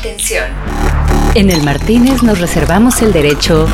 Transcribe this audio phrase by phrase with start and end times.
[0.00, 0.46] Atención.
[1.34, 3.68] En el Martínez nos reservamos el derecho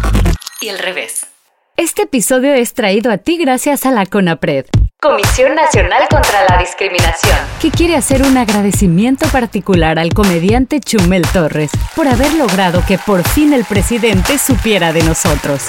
[0.60, 1.28] y el revés.
[1.76, 4.66] Este episodio es traído a ti gracias a la CONAPRED.
[5.00, 11.70] Comisión Nacional contra la Discriminación, que quiere hacer un agradecimiento particular al comediante Chumel Torres
[11.94, 15.62] por haber logrado que por fin el presidente supiera de nosotros.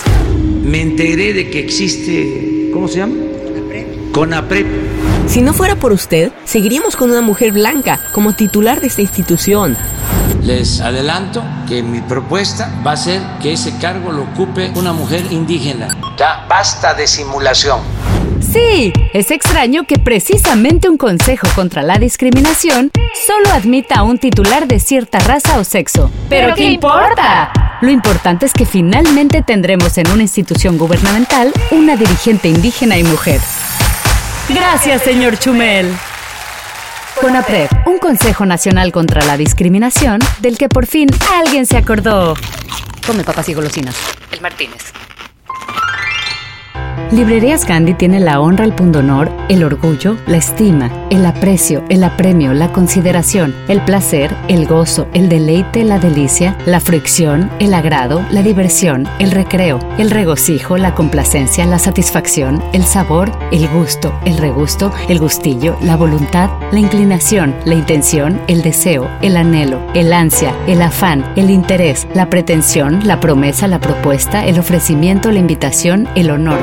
[0.64, 3.14] Me enteré de que existe, ¿cómo se llama?
[4.12, 4.66] CONAPRED.
[5.28, 9.78] Si no fuera por usted, seguiríamos con una mujer blanca como titular de esta institución.
[10.48, 15.26] Les adelanto que mi propuesta va a ser que ese cargo lo ocupe una mujer
[15.30, 15.90] indígena.
[16.18, 17.82] Ya basta de simulación.
[18.40, 22.92] Sí, es extraño que precisamente un Consejo contra la Discriminación
[23.26, 26.10] solo admita a un titular de cierta raza o sexo.
[26.30, 27.52] ¿Pero qué importa?
[27.82, 33.42] Lo importante es que finalmente tendremos en una institución gubernamental una dirigente indígena y mujer.
[34.48, 35.94] Gracias, señor Chumel.
[37.22, 42.36] CONAPRED, un Consejo Nacional contra la Discriminación del que por fin alguien se acordó.
[43.06, 43.96] Come papas y golosinas.
[44.32, 44.94] El Martínez.
[47.12, 52.54] Librerías Gandhi tiene la honra, el pundonor, el orgullo, la estima, el aprecio, el apremio,
[52.54, 58.42] la consideración, el placer, el gozo, el deleite, la delicia, la fricción, el agrado, la
[58.42, 64.92] diversión, el recreo, el regocijo, la complacencia, la satisfacción, el sabor, el gusto, el regusto,
[65.08, 70.82] el gustillo, la voluntad, la inclinación, la intención, el deseo, el anhelo, el ansia, el
[70.82, 76.60] afán, el interés, la pretensión, la promesa, la propuesta, el ofrecimiento, la invitación, el honor.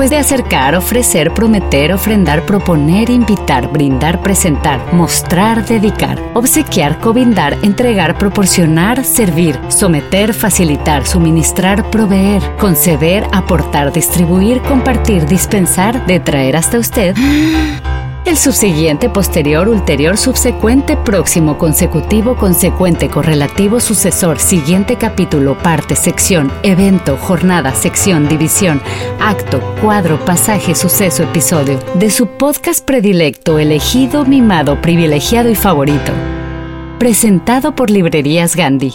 [0.00, 8.16] Pues de acercar, ofrecer, prometer, ofrendar, proponer, invitar, brindar, presentar, mostrar, dedicar, obsequiar, cobindar, entregar,
[8.16, 17.14] proporcionar, servir, someter, facilitar, suministrar, proveer, conceder, aportar, distribuir, compartir, dispensar, de traer hasta usted.
[18.26, 27.16] El subsiguiente, posterior, ulterior, subsecuente, próximo, consecutivo, consecuente, correlativo, sucesor, siguiente capítulo, parte, sección, evento,
[27.16, 28.82] jornada, sección, división,
[29.20, 36.12] acto, cuadro, pasaje, suceso, episodio, de su podcast predilecto, elegido, mimado, privilegiado y favorito.
[36.98, 38.92] Presentado por Librerías Gandhi.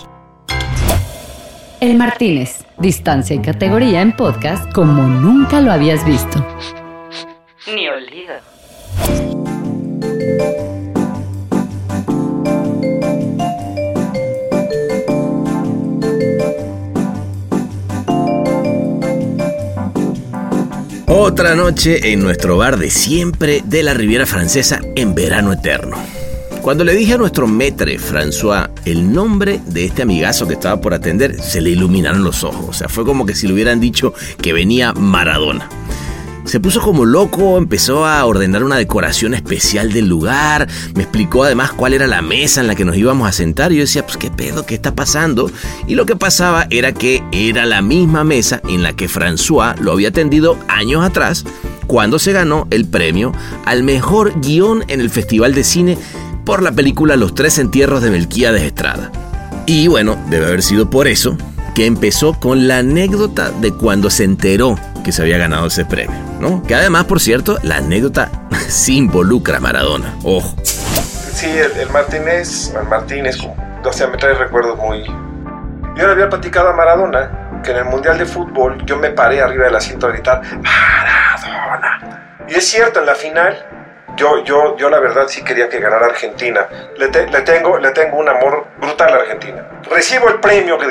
[1.82, 6.46] El Martínez, distancia y categoría en podcast como nunca lo habías visto.
[7.68, 8.55] Ni olvido.
[21.08, 25.98] Otra noche en nuestro bar de siempre de la Riviera Francesa en verano eterno.
[26.62, 30.94] Cuando le dije a nuestro metre, François, el nombre de este amigazo que estaba por
[30.94, 32.66] atender, se le iluminaron los ojos.
[32.70, 35.70] O sea, fue como que si le hubieran dicho que venía Maradona.
[36.46, 41.72] Se puso como loco, empezó a ordenar una decoración especial del lugar, me explicó además
[41.74, 44.18] cuál era la mesa en la que nos íbamos a sentar y yo decía, pues
[44.18, 45.50] qué pedo, qué está pasando.
[45.88, 49.92] Y lo que pasaba era que era la misma mesa en la que François lo
[49.92, 51.46] había atendido años atrás
[51.88, 53.32] cuando se ganó el premio
[53.66, 55.98] al mejor guion en el Festival de Cine
[56.46, 59.12] por la película Los Tres Entierros de Melquíades Estrada.
[59.66, 61.38] Y bueno, debe haber sido por eso
[61.76, 66.16] que empezó con la anécdota de cuando se enteró que se había ganado ese premio,
[66.40, 66.64] ¿no?
[66.64, 68.32] Que además, por cierto, la anécdota
[68.70, 70.56] sí involucra a Maradona, ojo.
[70.64, 73.38] Sí, el, Martínez, el Martínez,
[73.84, 75.04] o sea, me trae recuerdos muy...
[75.04, 79.42] Yo le había platicado a Maradona que en el Mundial de Fútbol yo me paré
[79.42, 82.46] arriba del asiento a gritar Maradona.
[82.48, 83.75] Y es cierto, en la final
[84.16, 86.68] yo, yo, yo la verdad sí quería que ganara Argentina.
[86.98, 89.68] Le, tengo, le tengo un amor brutal a Argentina.
[89.90, 90.86] Recibo el premio que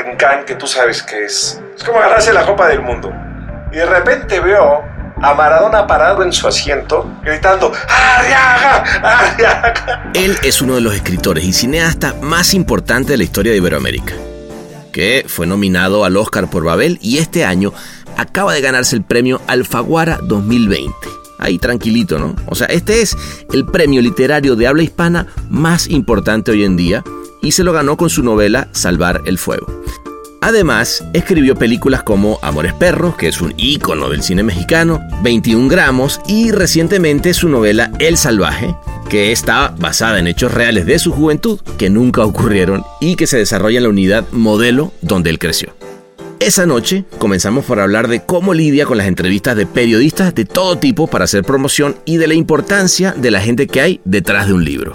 [0.47, 1.61] que tú sabes que es.
[1.77, 3.13] Es como ganarse la Copa del Mundo.
[3.73, 4.85] Y de repente veo
[5.23, 8.85] a Maradona parado en su asiento, gritando ¡Arriaga!
[9.03, 10.11] ¡Arriaga!
[10.15, 14.15] Él es uno de los escritores y cineastas más importantes de la historia de Iberoamérica,
[14.93, 17.73] que fue nominado al Oscar por Babel y este año
[18.17, 21.24] acaba de ganarse el premio Alfaguara 2020.
[21.45, 22.35] Ahí tranquilito, ¿no?
[22.47, 23.15] O sea, este es
[23.53, 27.05] el premio literario de habla hispana más importante hoy en día
[27.43, 29.67] y se lo ganó con su novela Salvar el Fuego.
[30.41, 36.19] Además, escribió películas como Amores Perros, que es un ícono del cine mexicano, 21 gramos
[36.27, 38.75] y recientemente su novela El Salvaje,
[39.11, 43.37] que está basada en hechos reales de su juventud que nunca ocurrieron y que se
[43.37, 45.75] desarrolla en la unidad modelo donde él creció.
[46.41, 50.79] Esa noche comenzamos por hablar de cómo lidia con las entrevistas de periodistas de todo
[50.79, 54.55] tipo para hacer promoción y de la importancia de la gente que hay detrás de
[54.55, 54.95] un libro.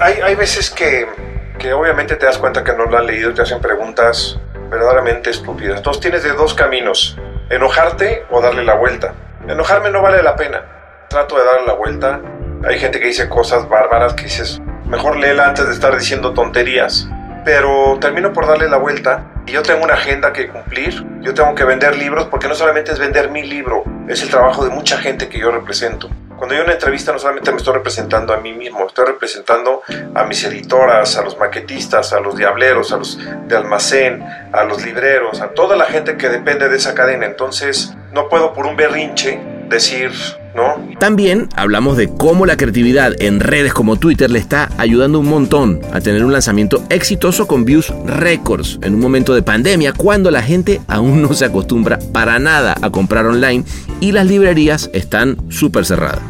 [0.00, 1.06] Hay, hay veces que
[1.58, 4.38] que obviamente te das cuenta que no lo han leído y te hacen preguntas
[4.70, 5.78] verdaderamente estúpidas.
[5.78, 7.18] Entonces tienes de dos caminos,
[7.50, 9.14] enojarte o darle la vuelta.
[9.46, 10.64] Enojarme no vale la pena.
[11.08, 12.20] Trato de darle la vuelta.
[12.64, 17.08] Hay gente que dice cosas bárbaras que dices, mejor léela antes de estar diciendo tonterías.
[17.44, 21.04] Pero termino por darle la vuelta y yo tengo una agenda que cumplir.
[21.20, 24.64] Yo tengo que vender libros porque no solamente es vender mi libro, es el trabajo
[24.64, 26.08] de mucha gente que yo represento.
[26.36, 29.82] Cuando yo en una entrevista no solamente me estoy representando a mí mismo, estoy representando
[30.14, 33.18] a mis editoras, a los maquetistas, a los diableros, a los
[33.48, 37.26] de almacén, a los libreros, a toda la gente que depende de esa cadena.
[37.26, 40.10] Entonces, no puedo por un berrinche decir,
[40.54, 40.76] ¿no?
[40.98, 45.80] También hablamos de cómo la creatividad en redes como Twitter le está ayudando un montón
[45.92, 50.42] a tener un lanzamiento exitoso con views récords en un momento de pandemia cuando la
[50.42, 53.64] gente aún no se acostumbra para nada a comprar online
[54.00, 56.20] y las librerías están súper cerradas.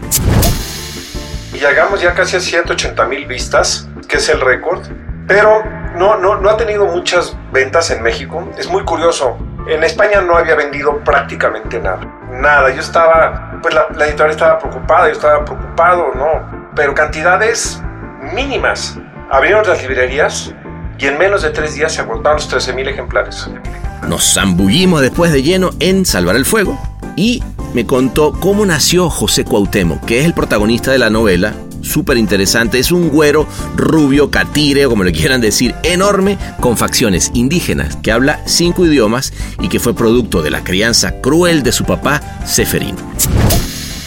[1.53, 4.87] Y llegamos ya casi a 180 mil vistas, que es el récord,
[5.27, 5.65] pero
[5.97, 8.49] no, no, no ha tenido muchas ventas en México.
[8.59, 9.37] Es muy curioso.
[9.69, 12.01] En España no había vendido prácticamente nada.
[12.31, 12.75] Nada.
[12.75, 16.71] Yo estaba, pues la, editorial estaba preocupada, yo estaba preocupado, ¿no?
[16.75, 17.83] Pero cantidades
[18.35, 18.99] mínimas.
[19.31, 20.55] Abrieron las librerías
[20.99, 23.51] y en menos de tres días se agotaron los 13 mil ejemplares.
[24.09, 26.81] Nos zambullimos después de lleno en Salvar el Fuego
[27.15, 27.43] y
[27.75, 31.53] me contó cómo nació José Cuauhtémoc, que es el protagonista de la novela.
[31.83, 33.47] Súper interesante, es un güero
[33.77, 39.69] rubio, catire, como le quieran decir, enorme, con facciones indígenas, que habla cinco idiomas y
[39.69, 42.99] que fue producto de la crianza cruel de su papá, Seferino.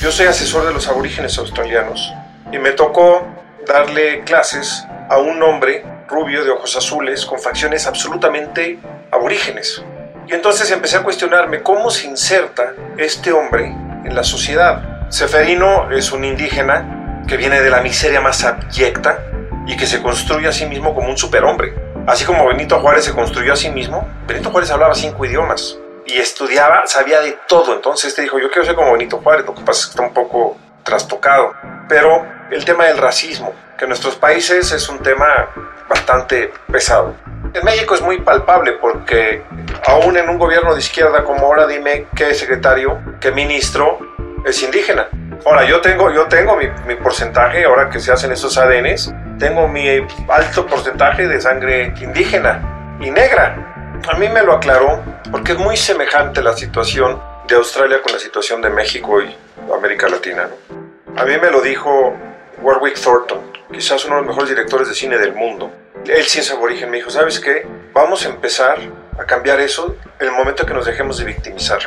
[0.02, 2.12] Yo soy asesor de los aborígenes australianos
[2.52, 3.26] y me tocó
[3.68, 8.80] darle clases a un hombre rubio de ojos azules con facciones absolutamente
[9.12, 9.82] aborígenes.
[10.28, 15.10] Y entonces empecé a cuestionarme cómo se inserta este hombre en la sociedad.
[15.10, 17.01] Seferino es un indígena
[17.32, 19.24] que viene de la miseria más abyecta
[19.66, 21.74] y que se construye a sí mismo como un superhombre.
[22.06, 26.18] Así como Benito Juárez se construyó a sí mismo, Benito Juárez hablaba cinco idiomas y
[26.18, 27.74] estudiaba, sabía de todo.
[27.74, 30.04] Entonces este dijo, yo quiero ser como Benito Juárez, lo que pasa es que está
[30.04, 31.54] un poco trastocado.
[31.88, 35.48] Pero el tema del racismo, que en nuestros países es un tema
[35.88, 37.16] bastante pesado.
[37.54, 39.42] En México es muy palpable porque
[39.88, 44.00] aún en un gobierno de izquierda como ahora dime qué secretario, qué ministro
[44.46, 45.08] es indígena.
[45.46, 49.68] Ahora, yo tengo, yo tengo mi, mi, porcentaje, ahora que se hacen esos ADNs, tengo
[49.68, 49.88] mi
[50.30, 54.00] alto porcentaje de sangre indígena y negra.
[54.08, 55.02] A mí me lo aclaró
[55.32, 59.36] porque es muy semejante la situación de Australia con la situación de México y
[59.76, 60.48] América Latina.
[60.48, 61.20] ¿no?
[61.20, 62.16] A mí me lo dijo
[62.62, 63.40] Warwick Thornton,
[63.72, 65.72] quizás uno de los mejores directores de cine del mundo.
[66.06, 67.66] Él sí es aborigen, me dijo, ¿sabes qué?
[67.94, 68.80] Vamos a empezar
[69.20, 71.80] a cambiar eso en el momento que nos dejemos de victimizar.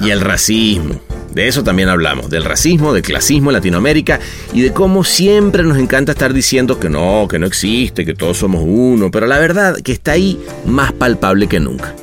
[0.00, 1.00] Y el racismo.
[1.32, 4.18] De eso también hablamos, del racismo, del clasismo en Latinoamérica
[4.52, 8.38] y de cómo siempre nos encanta estar diciendo que no, que no existe, que todos
[8.38, 11.94] somos uno, pero la verdad que está ahí más palpable que nunca.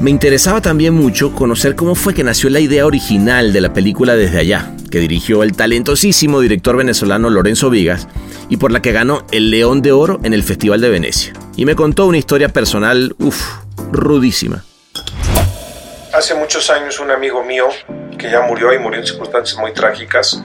[0.00, 4.16] Me interesaba también mucho conocer cómo fue que nació la idea original de la película
[4.16, 8.08] Desde Allá, que dirigió el talentosísimo director venezolano Lorenzo Vigas
[8.48, 11.32] y por la que ganó el León de Oro en el Festival de Venecia.
[11.56, 13.40] Y me contó una historia personal, uff,
[13.92, 14.64] rudísima.
[16.12, 17.68] Hace muchos años un amigo mío,
[18.16, 20.42] que ya murió y murió en circunstancias muy trágicas,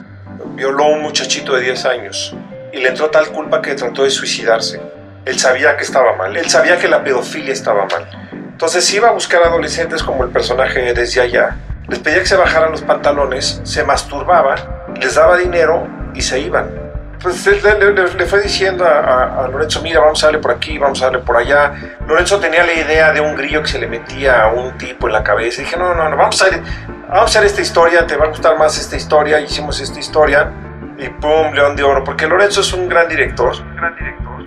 [0.54, 2.36] violó a un muchachito de 10 años
[2.72, 4.80] y le entró tal culpa que trató de suicidarse.
[5.24, 8.06] Él sabía que estaba mal, él sabía que la pedofilia estaba mal.
[8.32, 11.56] Entonces iba a buscar adolescentes como el personaje desde allá,
[11.88, 16.89] les pedía que se bajaran los pantalones, se masturbaba, les daba dinero y se iban.
[17.22, 21.02] Pues le, le, fue diciendo a, a, Lorenzo, mira, vamos a darle por aquí, vamos
[21.02, 21.74] a darle por allá.
[22.08, 25.12] Lorenzo tenía la idea de un grillo que se le metía a un tipo en
[25.12, 25.60] la cabeza.
[25.60, 26.62] Dije, no, no, no, vamos a, hacer,
[27.08, 29.38] vamos a hacer esta historia, te va a gustar más esta historia.
[29.38, 30.50] Hicimos esta historia
[30.98, 33.52] y pum, León de Oro, porque Lorenzo es un gran director.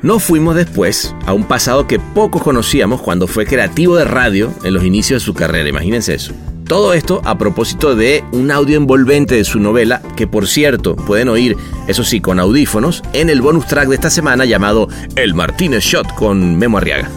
[0.01, 4.73] Un fuimos después a un pasado que pocos conocíamos cuando fue creativo de radio en
[4.73, 6.33] los inicios de su carrera, imagínense eso.
[6.67, 11.27] Todo esto a propósito de un audio envolvente de su novela, que por cierto pueden
[11.27, 15.83] oír, eso sí, con audífonos, en el bonus track de esta semana llamado El Martínez
[15.83, 17.09] Shot con Memo Arriaga.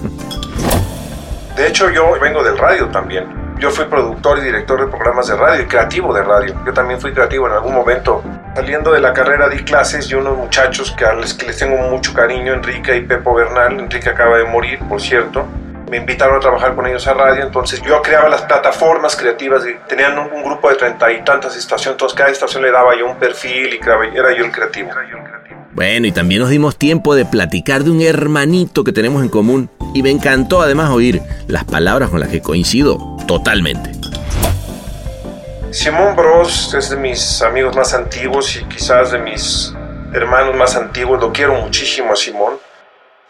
[1.56, 3.24] De hecho, yo vengo del radio también.
[3.60, 6.54] Yo fui productor y director de programas de radio y creativo de radio.
[6.66, 8.22] Yo también fui creativo en algún momento.
[8.54, 11.76] Saliendo de la carrera di clases y unos muchachos que, a los que les tengo
[11.88, 13.78] mucho cariño, Enrique y Pepo Bernal.
[13.78, 15.46] Enrique acaba de morir, por cierto
[15.90, 20.18] me invitaron a trabajar con ellos a radio, entonces yo creaba las plataformas creativas, tenían
[20.18, 23.16] un, un grupo de treinta y tantas estaciones, entonces cada estación le daba yo un
[23.16, 24.90] perfil y creaba, era yo el creativo.
[24.90, 25.66] Era yo el creativo.
[25.72, 29.70] Bueno, y también nos dimos tiempo de platicar de un hermanito que tenemos en común
[29.92, 33.92] y me encantó además oír las palabras con las que coincido totalmente.
[35.70, 39.74] Simón Bros es de mis amigos más antiguos y quizás de mis
[40.14, 42.54] hermanos más antiguos, lo quiero muchísimo a Simón.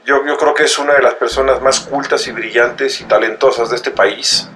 [0.06, 3.70] Yo, yo, creo que es una de las personas más cultas y brillantes y talentosas
[3.70, 4.48] de este país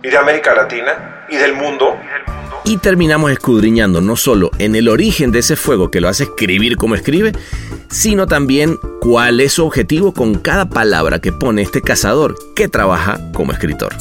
[0.00, 1.26] y de América Latina.
[1.28, 1.96] y del mundo.
[2.62, 6.76] Y terminamos escudriñando no solo en el origen de ese fuego que lo hace escribir
[6.76, 7.32] como escribe,
[7.90, 13.18] sino también cuál es su objetivo con cada palabra que pone este cazador que trabaja
[13.34, 13.92] como escritor.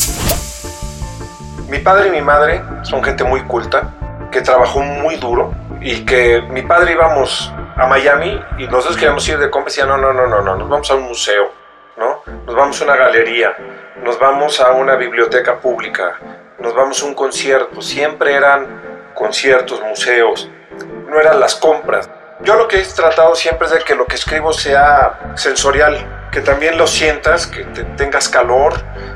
[1.67, 6.43] Mi padre y mi madre son gente muy culta, que trabajó muy duro y que
[6.51, 10.13] mi padre íbamos a Miami y nosotros queríamos ir de compras y decía, no, no,
[10.13, 11.51] no, no, no, nos vamos a un museo,
[11.97, 12.21] ¿no?
[12.45, 13.55] Nos vamos a una galería,
[14.03, 16.19] nos vamos a una biblioteca pública,
[16.59, 20.47] nos vamos a un concierto, siempre eran conciertos, museos,
[21.07, 22.07] no eran las compras.
[22.41, 26.41] Yo lo que he tratado siempre es de que lo que escribo sea sensorial, que
[26.41, 27.63] también lo sientas, que
[27.97, 28.73] tengas calor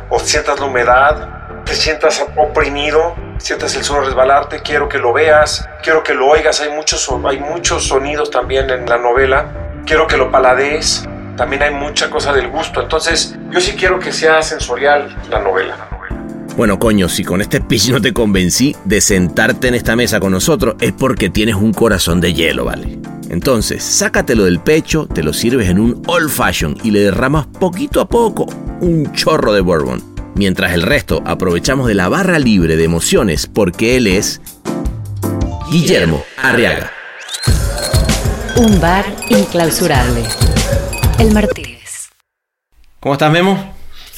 [0.10, 5.67] o sientas la humedad, te sientas oprimido, sientas el suelo resbalarte, quiero que lo veas,
[5.84, 10.15] quiero que lo oigas, hay muchos, hay muchos sonidos también en la novela, quiero que
[10.15, 15.15] lo paladees, también hay mucha cosa del gusto, entonces yo sí quiero que sea sensorial
[15.29, 15.89] la novela.
[16.55, 20.31] Bueno, coño, si con este pitch no te convencí de sentarte en esta mesa con
[20.31, 22.98] nosotros, es porque tienes un corazón de hielo, ¿vale?
[23.29, 28.00] Entonces, sácatelo del pecho, te lo sirves en un old fashion y le derramas poquito
[28.00, 28.45] a poco
[28.79, 30.14] un chorro de bourbon.
[30.36, 34.42] Mientras el resto aprovechamos de la barra libre de emociones porque él es
[35.72, 36.92] Guillermo Arriaga.
[38.58, 40.24] Un bar inclausurable.
[41.20, 42.10] El Martínez.
[43.00, 43.74] ¿Cómo estás, Memo?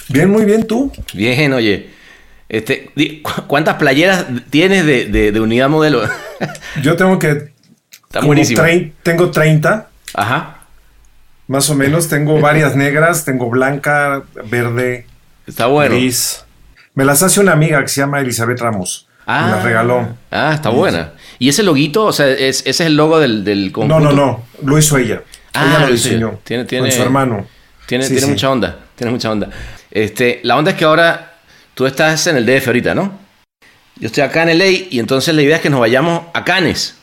[0.10, 0.92] Bien, muy bien, ¿tú?
[1.14, 1.92] Bien, oye.
[2.50, 2.92] Este,
[3.46, 6.02] ¿Cuántas playeras tienes de, unidad modelo?
[6.82, 7.52] Yo tengo que...
[8.06, 8.64] Está buenísimo.
[9.04, 9.88] Tengo 30.
[10.16, 10.62] Ajá.
[11.48, 12.08] Más o menos.
[12.08, 15.06] Tengo varias negras, tengo blanca, verde,
[15.48, 15.96] Está bueno.
[15.96, 16.44] gris.
[16.94, 19.08] Me las hace una amiga que se llama Elizabeth Ramos.
[19.25, 20.08] Ah, me las regaló.
[20.32, 21.12] Ah, está buena.
[21.39, 22.06] ¿Y ese loguito?
[22.06, 24.00] O sea, es, ese es el logo del, del conjunto.
[24.00, 24.46] No, no, no.
[24.63, 25.22] Lo hizo ella.
[25.54, 26.39] Ah, ella lo lo diseñó.
[26.44, 27.46] Tiene, tiene, con su hermano.
[27.86, 28.32] Tiene, Sí, tiene sí.
[28.32, 28.77] mucha onda.
[28.96, 29.50] Tiene mucha onda.
[29.92, 31.36] Este, la onda es que ahora
[31.74, 33.20] tú estás en el DF ahorita, ¿no?
[34.00, 36.97] Yo estoy acá en LA y entonces la idea es que nos vayamos a Cannes.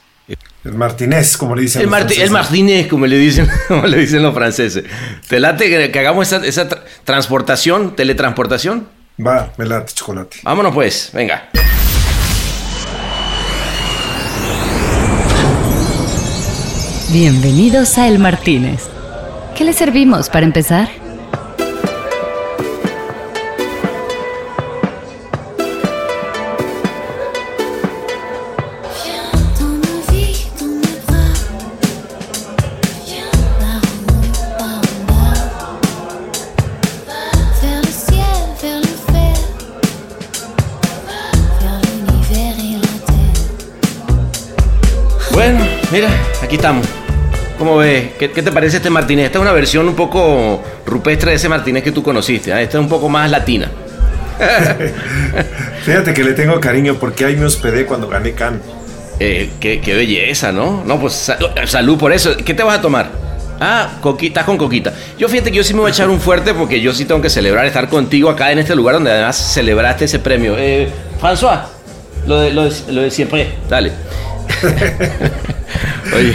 [0.65, 1.83] El Martínez, como le dicen.
[1.83, 2.31] El, los Marti- el.
[2.31, 4.85] Martínez, como le dicen, como le dicen los franceses.
[5.29, 8.89] ¿Te late que, que hagamos esa, esa tra- transportación, teletransportación?
[9.25, 10.39] Va, me late chocolate.
[10.43, 11.51] Vámonos pues, venga.
[17.13, 18.83] Bienvenidos a El Martínez.
[19.57, 20.89] ¿Qué le servimos para empezar?
[46.65, 46.87] Estamos.
[47.59, 48.13] ¿Cómo ves?
[48.19, 49.27] ¿Qué, qué te parece este Martínez?
[49.27, 52.55] Esta es una versión un poco rupestre de ese Martínez que tú conociste.
[52.55, 52.63] ¿ah?
[52.63, 53.71] Esta es un poco más latina.
[55.85, 58.63] Fíjate que le tengo cariño porque ahí me hospedé cuando gané Cannes.
[59.21, 60.83] Eh, qué, qué belleza, ¿no?
[60.87, 62.35] No, pues sa- salud por eso.
[62.39, 63.11] ¿Qué te vas a tomar?
[63.61, 64.95] Ah, coquita, con coquita.
[65.19, 67.21] Yo fíjate que yo sí me voy a echar un fuerte porque yo sí tengo
[67.21, 70.57] que celebrar estar contigo acá en este lugar donde además celebraste ese premio.
[70.59, 70.89] Eh,
[71.21, 71.61] François,
[72.27, 73.93] lo de, lo de, lo de siempre, dale.
[76.17, 76.35] Oye,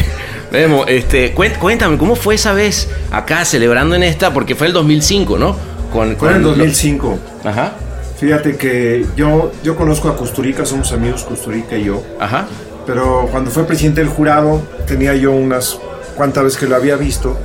[0.51, 4.33] Memo, este, cuéntame, ¿cómo fue esa vez acá celebrando en esta?
[4.33, 5.55] Porque fue el 2005, ¿no?
[5.91, 7.19] Con, Fue en el con- 2005.
[7.43, 7.73] Ajá,
[8.19, 12.03] Fíjate que yo, yo conozco a Custurica, somos amigos Custurica y yo.
[12.19, 12.47] ajá.
[12.85, 15.79] Pero cuando fue presidente del jurado, tenía yo unas
[16.15, 17.37] cuantas veces que lo había visto.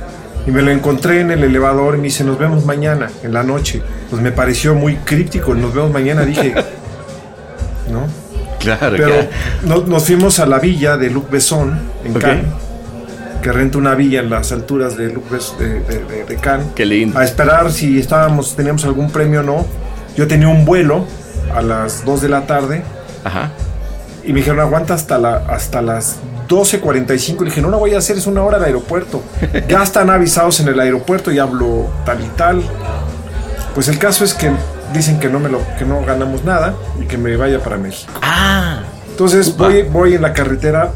[0.47, 3.43] Y me lo encontré en el elevador y me dice, nos vemos mañana, en la
[3.43, 3.81] noche.
[4.09, 6.23] Pues me pareció muy críptico, nos vemos mañana.
[6.25, 6.53] Dije,
[7.91, 8.07] ¿no?
[8.65, 9.27] Claro, Pero claro.
[9.63, 12.21] no- nos fuimos a la villa de Luc Besson, en Ok.
[12.21, 12.45] Cannes,
[13.41, 16.85] que renta una villa en las alturas de, Luc de, de- de- de Cannes, Qué
[16.85, 17.17] lindo.
[17.19, 19.65] a esperar si estábamos, teníamos algún premio o no.
[20.17, 21.05] Yo tenía un vuelo
[21.55, 22.83] a las 2 de la tarde
[23.23, 23.51] Ajá.
[24.23, 26.15] y me dijeron, aguanta hasta, la, hasta las
[26.47, 27.39] 12.45.
[27.43, 29.21] Le dije, no, no voy a hacer, es una hora de aeropuerto.
[29.67, 32.63] Ya están avisados en el aeropuerto y hablo tal y tal.
[33.73, 34.49] Pues el caso es que
[34.93, 38.11] dicen que no, me lo, que no ganamos nada y que me vaya para México.
[38.21, 39.65] Ah, Entonces Upa.
[39.65, 40.91] voy, voy en la carretera,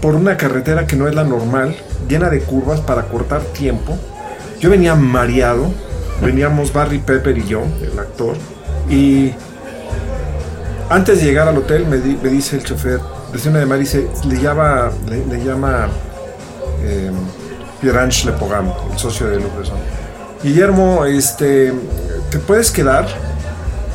[0.00, 1.76] por una carretera que no es la normal,
[2.08, 3.96] llena de curvas para cortar tiempo.
[4.60, 5.72] Yo venía mareado,
[6.22, 8.36] veníamos Barry Pepper y yo, el actor,
[8.88, 9.32] y
[10.88, 13.00] antes de llegar al hotel me, di- me dice el chofer,
[13.32, 15.88] desde una de mar, dice, le llama, le, le llama
[16.82, 17.10] eh,
[17.80, 19.78] Pierange Lepogam, el socio de Luc Besson.
[20.42, 21.72] Guillermo, este,
[22.30, 23.06] ¿te puedes quedar?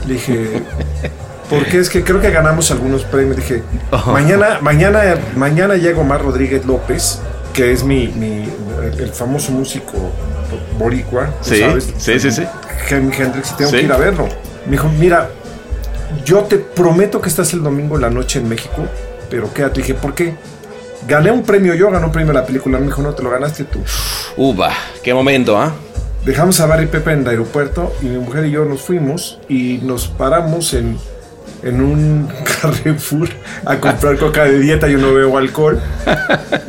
[0.08, 0.64] Le dije,
[1.50, 3.36] porque es que creo que ganamos algunos premios.
[3.38, 3.64] Dije,
[4.08, 5.02] mañana, mañana,
[5.36, 7.20] mañana llega Omar Rodríguez López,
[7.54, 8.50] que es mi, mi-
[8.98, 9.94] el, famoso músico
[10.80, 11.94] boricua, Sí, ¿sabes?
[11.98, 12.44] sí, sí, sí.
[12.88, 13.78] Jimi Hendrix, y tengo Sí.
[13.78, 14.28] que ir a verlo.
[14.66, 15.30] Me dijo, mira,
[16.26, 18.86] yo te prometo que estás el domingo en la noche en México,
[19.30, 19.82] pero quédate.
[19.82, 20.34] Dije, ¿por qué?
[21.08, 22.78] Gané un premio yo, gané un premio la película.
[22.80, 23.80] Me dijo, no, te lo ganaste tú.
[24.38, 24.72] Upa,
[25.04, 25.74] qué momento, ¿ah?
[26.26, 29.80] Dejamos a Barry Pepe en el aeropuerto y mi mujer y yo nos fuimos y
[29.82, 30.98] nos paramos en,
[31.64, 32.30] en un
[32.62, 33.28] Carrefour
[33.66, 34.88] a comprar coca de dieta.
[34.88, 35.82] Yo no bebo alcohol.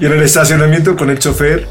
[0.01, 1.67] Y en el estacionamiento con el chofer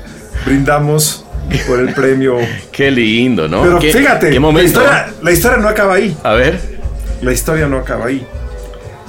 [0.45, 1.25] brindamos
[1.67, 2.37] por el premio.
[2.71, 3.63] Qué lindo, ¿no?
[3.63, 4.67] Pero Qué- fíjate, Qué la, momento.
[4.67, 6.15] historia, la historia no acaba ahí.
[6.23, 6.59] A ver.
[7.23, 8.25] La historia no acaba ahí.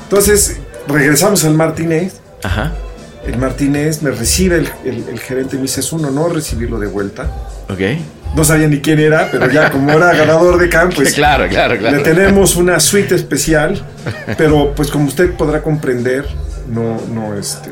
[0.05, 2.15] Entonces, regresamos al Martínez.
[2.43, 2.73] Ajá.
[3.27, 6.79] El Martínez me recibe el, el- el gerente y me dice, es un honor recibirlo
[6.79, 7.25] de vuelta.
[7.69, 7.81] Ok.
[8.35, 11.77] No sabía ni quién era, pero ya como era ganador de campo, pues claro, claro,
[11.79, 11.97] claro.
[11.99, 13.83] le tenemos una suite especial.
[14.39, 16.27] Pero pues como usted podrá comprender,
[16.69, 17.71] no, no, este,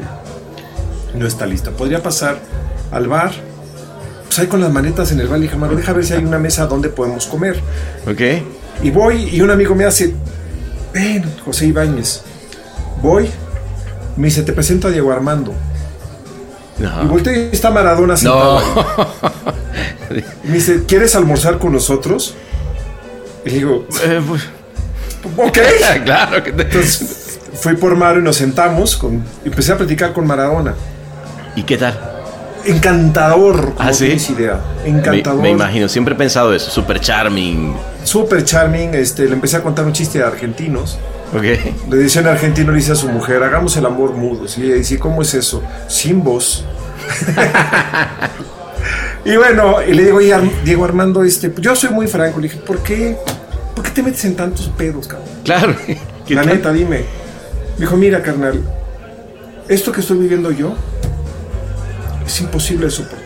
[1.14, 1.70] no está lista.
[1.70, 2.36] Podría pasar
[2.92, 3.32] al bar.
[4.26, 6.24] Pues ahí con las manetas en el bar, le dije, "Maro, deja ver si hay
[6.24, 7.58] una mesa donde podemos comer.
[8.06, 8.20] Ok.
[8.82, 10.14] Y voy y un amigo me hace,
[10.92, 12.22] ven, José Ibáñez.
[13.02, 13.30] Voy,
[14.16, 15.54] me dice, te presento a Diego Armando.
[16.84, 17.02] Ajá.
[17.02, 19.29] Y volteo y está Maradona sentado No.
[20.44, 22.34] Me dice, ¿quieres almorzar con nosotros?
[23.44, 24.42] Y digo, Eh, pues,
[25.36, 25.58] ok.
[26.04, 28.96] claro que te- Entonces fui por Maro y nos sentamos.
[28.96, 30.74] Con, y empecé a platicar con Maradona.
[31.56, 31.98] ¿Y qué tal?
[32.64, 34.18] Encantador, como ¿Ah, sí?
[34.36, 34.60] idea.
[34.84, 35.40] Me, Encantador.
[35.42, 36.70] me imagino, siempre he pensado eso.
[36.70, 37.74] Super charming.
[38.04, 38.94] Súper charming.
[38.94, 40.98] Este, le empecé a contar un chiste de argentinos.
[41.34, 41.42] Ok.
[41.90, 44.46] Le dice en argentino, le dice a su mujer, hagamos el amor mudo.
[44.46, 44.62] ¿sí?
[44.64, 45.62] Y dice, ¿cómo es eso?
[45.88, 46.64] Sin voz.
[49.24, 50.34] y bueno, y le digo, oye,
[50.64, 52.40] Diego Armando, este, yo soy muy franco.
[52.40, 53.16] Le dije, ¿por qué?
[53.74, 55.28] ¿Por qué te metes en tantos pedos, cabrón?
[55.44, 55.74] Claro.
[56.26, 57.04] ¿Qué La neta, dime.
[57.76, 58.60] Me dijo, mira, carnal,
[59.68, 60.74] esto que estoy viviendo yo
[62.26, 63.20] es imposible de soportar.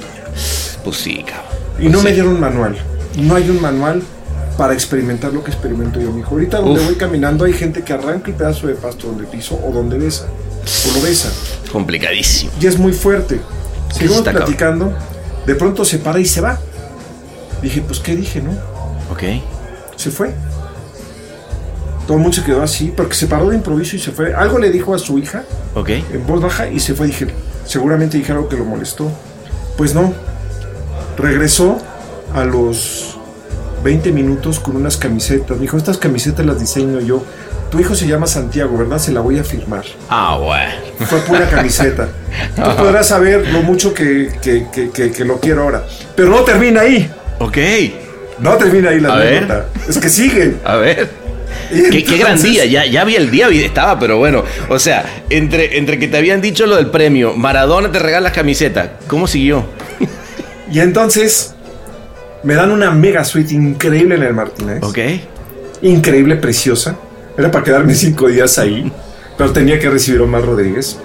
[0.84, 1.44] Pues sí, cabrón.
[1.78, 2.04] Y no Sí.
[2.04, 2.76] me dieron un manual.
[3.16, 4.02] No hay un manual
[4.56, 6.30] para experimentar lo que experimento yo, mijo.
[6.34, 6.86] Ahorita donde Uf.
[6.86, 10.26] voy caminando hay gente que arranca el pedazo de pasto donde piso o donde besa.
[10.90, 11.30] O lo besa.
[11.72, 12.52] Complicadísimo.
[12.60, 13.40] Y es muy fuerte.
[13.92, 14.94] Seguimos cabrón.
[15.46, 16.58] De pronto se para y se va.
[17.62, 18.52] Dije, pues, ¿qué dije, no?
[19.10, 19.22] Ok.
[19.96, 20.34] Se fue.
[22.06, 24.34] Todo el mundo se quedó así, porque se paró de improviso y se fue.
[24.34, 25.88] Algo le dijo a su hija Ok.
[25.88, 27.06] en voz baja y se fue.
[27.06, 27.28] Dije,
[27.64, 29.10] seguramente dije algo que lo molestó.
[29.76, 30.12] Pues no.
[31.16, 31.78] Regresó
[32.34, 33.16] a los
[33.82, 35.56] 20 minutos con unas camisetas.
[35.56, 37.22] Me dijo, estas camisetas las diseño yo.
[37.74, 38.98] Tu hijo se llama Santiago, ¿verdad?
[39.00, 39.82] Se la voy a firmar.
[40.08, 40.72] Ah, bueno.
[41.10, 42.06] Fue pura camiseta.
[42.54, 45.82] Tú podrás saber lo mucho que, que- que- que- lo quiero ahora.
[46.14, 47.10] Pero no termina ahí.
[47.40, 47.58] Ok.
[48.38, 49.66] No termina ahí la anécdota.
[49.88, 50.54] Es que sigue.
[50.64, 51.10] A ver.
[51.68, 54.44] Qué, qué gran día, ya, ya vi el día, estaba, pero bueno.
[54.68, 58.32] O sea, entre, entre que te habían dicho lo del premio, Maradona te regala las
[58.34, 59.64] camisetas, ¿cómo siguió?
[60.70, 61.56] Y entonces
[62.44, 64.78] me dan una mega suite increíble en el Martínez.
[64.84, 64.98] Ok.
[65.82, 66.94] Increíble, preciosa.
[67.36, 68.92] Era para quedarme cinco días ahí.
[69.36, 70.98] Pero tenía que recibir a Omar Rodríguez.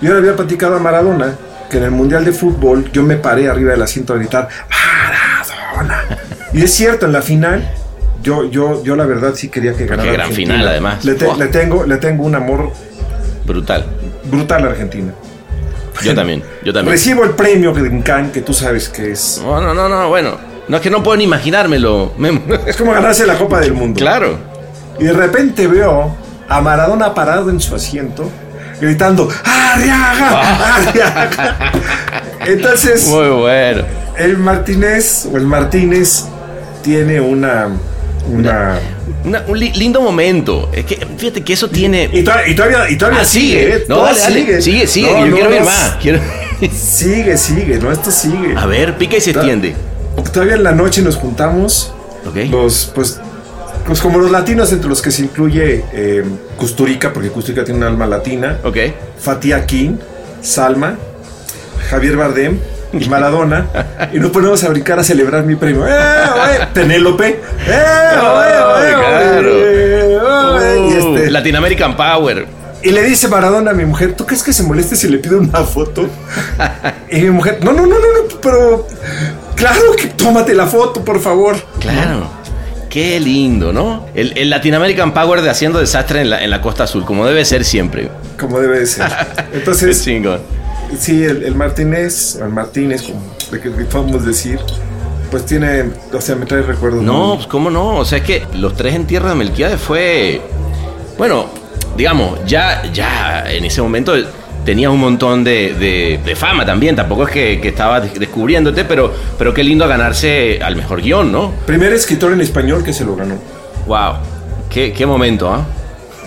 [0.00, 1.36] Yo le había platicado a Maradona
[1.70, 6.04] que en el Mundial de Fútbol yo me paré arriba del asiento a gritar Maradona.
[6.52, 7.70] Y es cierto, en la final,
[8.22, 10.02] yo, yo, yo la verdad sí quería que ganara.
[10.08, 10.54] Qué gran Argentina.
[10.54, 11.04] final, además.
[11.04, 11.36] Le, te- Buah.
[11.36, 12.72] le tengo, le tengo un amor
[13.46, 13.84] Brutal.
[14.24, 15.12] brutal a Argentina.
[16.02, 16.92] Yo también, yo también.
[16.92, 19.40] Recibo el premio Cannes, que tú sabes que es.
[19.44, 20.38] No, no, no, no, bueno.
[20.66, 22.12] No es que no puedo ni imaginármelo.
[22.16, 22.42] Memo.
[22.66, 23.98] Es como ganarse la Copa del Mundo.
[23.98, 24.38] Claro.
[25.00, 26.14] Y de repente veo
[26.48, 28.30] a Maradona parado en su asiento,
[28.80, 30.76] gritando ¡Arriaga!
[30.76, 31.72] ¡Arriaga!
[32.46, 33.82] Entonces, Muy bueno.
[34.18, 36.24] el Martínez o el Martínez
[36.82, 37.68] tiene una.
[38.28, 38.78] una
[39.24, 40.70] Una- un li- lindo momento.
[40.72, 42.08] Es que fíjate que eso tiene.
[42.12, 43.76] y, to- y todavía, y todavía Ah, sigue.
[43.76, 43.84] ¿eh?
[43.88, 44.62] No, Todo dale, dale.
[44.62, 45.10] Sigue, sigue.
[45.12, 45.96] No, Yo no, quiero ver más.
[46.00, 46.20] Quiero-
[46.72, 47.90] Sigue, sigue, ¿no?
[47.92, 48.54] Esto sigue.
[48.56, 49.74] A ver, pica y se extiende.
[50.32, 51.92] Todavía en la noche nos juntamos.
[52.26, 52.36] Ok.
[52.50, 53.18] Los, pues,
[53.90, 56.22] pues como los latinos, entre los que se incluye eh,
[56.56, 58.58] Custurica, porque Custurica tiene un alma latina.
[58.62, 58.76] Ok.
[59.18, 59.98] Fatih Akin,
[60.40, 60.94] Salma,
[61.90, 62.60] Javier Bardem
[62.92, 63.66] y Maradona.
[64.12, 65.88] y nos ponemos a brincar a celebrar mi premio.
[65.88, 66.66] ¡Eh, oye!
[66.72, 67.40] Penélope.
[67.66, 69.48] ¡Eh, oye, oye, Claro.
[69.48, 69.96] oye!
[70.06, 72.46] Y, Uh, este, Latin American Power.
[72.84, 75.38] y le dice Maradona a mi mujer, ¿tú crees que se moleste si le pido
[75.40, 76.06] una foto?
[77.10, 78.86] y mi mujer, no, no, no, no, no, pero
[79.56, 81.56] claro que tómate la foto, por favor.
[81.80, 82.38] Claro.
[82.90, 84.06] Qué lindo, ¿no?
[84.14, 87.24] El, el Latin American Power de haciendo desastre en la, en la Costa Azul, como
[87.26, 88.10] debe ser siempre.
[88.38, 89.10] Como debe de ser.
[89.54, 90.40] Entonces, chingón.
[90.98, 93.22] Sí, el, el Martínez, el Martínez, como
[93.52, 94.58] de que podemos decir,
[95.30, 97.00] pues tiene, o sea, me trae recuerdos.
[97.02, 97.96] No, muy- pues cómo no.
[97.98, 100.40] O sea, es que los tres en tierra de Melquiades fue.
[101.16, 101.46] Bueno,
[101.96, 104.14] digamos, ya, ya en ese momento
[104.64, 106.96] tenía un montón de, de- de fama también.
[106.96, 111.30] Tampoco es que, que estaba des- descubriéndote, pero, pero qué lindo ganarse al mejor guion,
[111.32, 111.52] ¿no?
[111.66, 113.36] Primer escritor en español que se lo ganó.
[113.86, 114.14] Wow.
[114.68, 115.64] Qué, qué momento, ¿ah?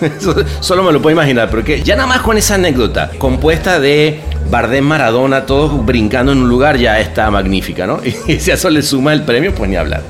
[0.18, 4.20] Eso solo me lo puedo imaginar, porque ya nada más con esa anécdota, compuesta de
[4.50, 8.00] Bardem Maradona, todos brincando en un lugar, ya está magnífica, ¿no?
[8.26, 10.02] Y si a eso le suma el premio, pues ni hablar.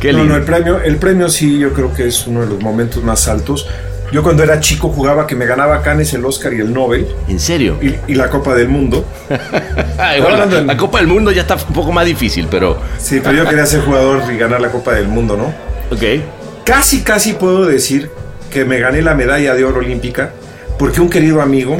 [0.00, 0.34] Qué No, lindo.
[0.34, 3.26] no, el premio, el premio sí, yo creo que es uno de los momentos más
[3.28, 3.66] altos.
[4.10, 7.38] Yo cuando era chico jugaba que me ganaba Cannes el Oscar y el Nobel ¿En
[7.38, 7.76] serio?
[7.82, 9.04] y, y la Copa del Mundo.
[9.98, 12.78] Ay, bueno, la, Copa del Mundo ya está un poco más difícil, pero...
[12.98, 15.52] Sí, pero yo quería ser jugador y ganar la Copa del Mundo, ¿no?
[15.94, 16.22] Ok.
[16.64, 18.10] Casi, casi puedo decir
[18.50, 20.32] que me gané la medalla de oro olímpica
[20.78, 21.76] porque un querido amigo,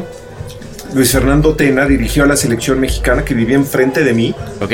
[0.95, 4.35] Luis Fernando Tena, dirigió a la selección mexicana que vivía enfrente de mí.
[4.61, 4.73] Ok.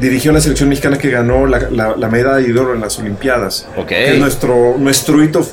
[0.00, 2.98] Dirigió a la selección mexicana que ganó la, la- la medalla de oro en las
[2.98, 3.68] Olimpiadas.
[3.76, 3.88] Ok.
[3.88, 5.46] Que es nuestro, nuestro hito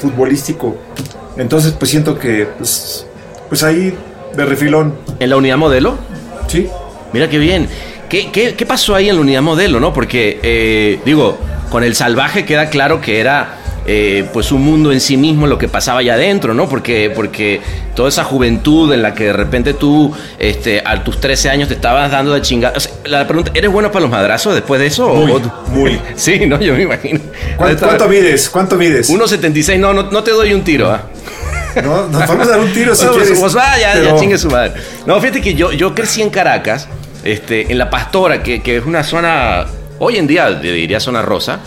[0.00, 0.76] futbolístico.
[1.36, 3.06] Entonces, pues siento que, pues,
[3.48, 3.96] pues ahí,
[4.34, 5.98] de refilón, ¿En la unidad modelo?
[6.48, 6.68] ¿sí?
[7.12, 7.68] Mira qué bien.
[8.08, 9.92] ¿Qué, qué, qué pasó ahí en la unidad modelo, no?
[9.92, 11.38] Porque, eh, digo,
[11.70, 15.58] con el salvaje queda claro que era eh, pues un mundo en sí mismo lo
[15.58, 16.68] que pasaba allá adentro, ¿no?
[16.68, 17.60] Porque, porque
[17.94, 21.74] toda esa juventud en la que de repente tú este, a tus 13 años te
[21.74, 22.74] estabas dando de chingada.
[22.76, 25.08] O sea, la pregunta, ¿eres bueno para los madrazos después de eso?
[25.14, 25.40] Muy, o-
[25.70, 26.00] muy.
[26.16, 27.20] Sí, no, yo me imagino.
[27.56, 28.48] ¿Cuánto, cuánto mides?
[28.50, 29.10] ¿Cuánto mides?
[29.10, 31.04] 1.76, no, no, no te doy un tiro, ¿ah?
[31.82, 32.08] ¿No?
[32.08, 33.38] Nos vamos a dar un tiro si quieres.
[33.38, 34.72] pues, ah, ya, ya pero- chingue su madre.
[35.06, 36.88] No, fíjate que yo, yo crecí en Caracas,
[37.24, 39.66] este, en La Pastora, que, que es una zona,
[39.98, 41.60] hoy en día diría zona rosa.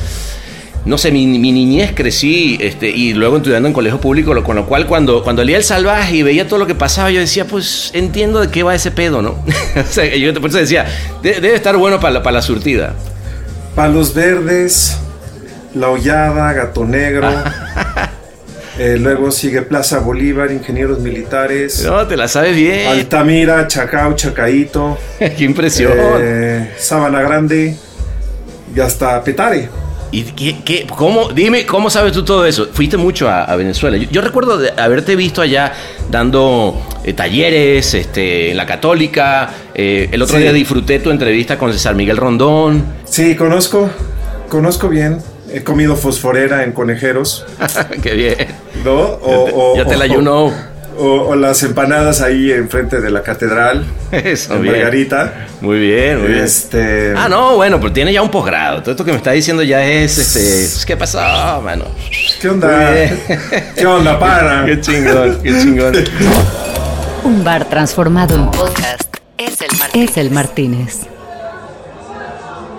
[0.86, 4.58] No sé, mi, mi niñez crecí este, y luego estudiando en colegio público, lo- con
[4.58, 7.46] lo cual cuando, cuando leía El Salvaje y veía todo lo que pasaba, yo decía,
[7.46, 9.30] pues entiendo de qué va ese pedo, ¿no?
[9.78, 10.86] o sea, yo por eso decía,
[11.22, 12.94] "De- debe estar bueno para la, para la surtida.
[13.76, 14.98] Palos Verdes,
[15.74, 17.30] La Hollada, Gato Negro.
[18.78, 21.82] eh, luego sigue Plaza Bolívar, Ingenieros Militares.
[21.86, 22.88] No, te la sabes bien.
[22.88, 24.98] Altamira, Chacao, Chacaito.
[25.20, 25.94] qué impresión.
[26.20, 27.76] eh, Sabana Grande.
[28.76, 29.70] Y hasta Petare.
[30.14, 32.68] ¿Y qué, qué- cómo, dime, cómo sabes tú todo eso?
[32.72, 33.98] Fuiste mucho a, a Venezuela.
[33.98, 35.74] Yo, yo recuerdo de haberte visto allá
[36.12, 39.50] dando eh, talleres este, en la Católica.
[39.74, 40.44] Eh, el otro Sí.
[40.44, 42.86] día disfruté tu entrevista con César Miguel Rondón.
[43.06, 43.90] Sí, conozco.
[44.50, 45.18] Conozco bien.
[45.52, 47.46] He comido fosforera en conejeros.
[48.04, 48.36] qué bien.
[48.86, 48.94] ¿No?
[49.22, 50.54] O, ya te la o- you know.
[50.98, 53.86] O- o las empanadas ahí enfrente de la catedral.
[54.12, 54.72] Eso, en.
[54.72, 55.48] Margarita.
[55.62, 56.44] Muy bien, muy bien.
[56.44, 57.14] Este.
[57.18, 58.82] Ah, no, bueno, pero tiene ya un posgrado.
[58.82, 61.20] Todo esto que me está diciendo ya es, este, ¿qué pasó,
[61.64, 61.86] mano?
[62.42, 62.94] ¿Qué onda?
[63.76, 64.66] ¿Qué onda, para?
[64.66, 65.94] Qué chingón, qué chingón.
[67.24, 69.04] Un bar transformado en podcast
[69.38, 70.10] es el Martínez.
[70.12, 71.00] Es el Martínez.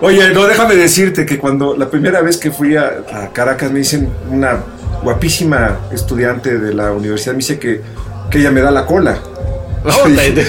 [0.01, 3.79] Oye, no, déjame decirte que cuando la primera vez que fui a, a Caracas me
[3.79, 4.57] dicen una
[5.01, 7.81] guapísima estudiante de la universidad, me dice que,
[8.29, 9.17] que ella me da la cola.
[9.83, 10.45] No, te- te-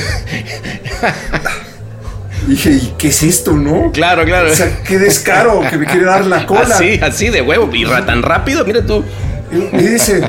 [2.46, 3.90] Y dije, ¿y qué es esto, no?
[3.92, 4.50] claro, claro.
[4.50, 6.74] O sea, qué descaro que me quiere dar la cola.
[6.74, 7.68] Así, así de huevo.
[7.74, 9.04] Y tan rápido, mira tú.
[9.52, 10.28] Y, y dice,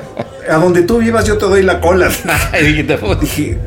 [0.50, 2.10] a donde tú vivas yo te doy la cola.
[3.22, 3.58] Dije,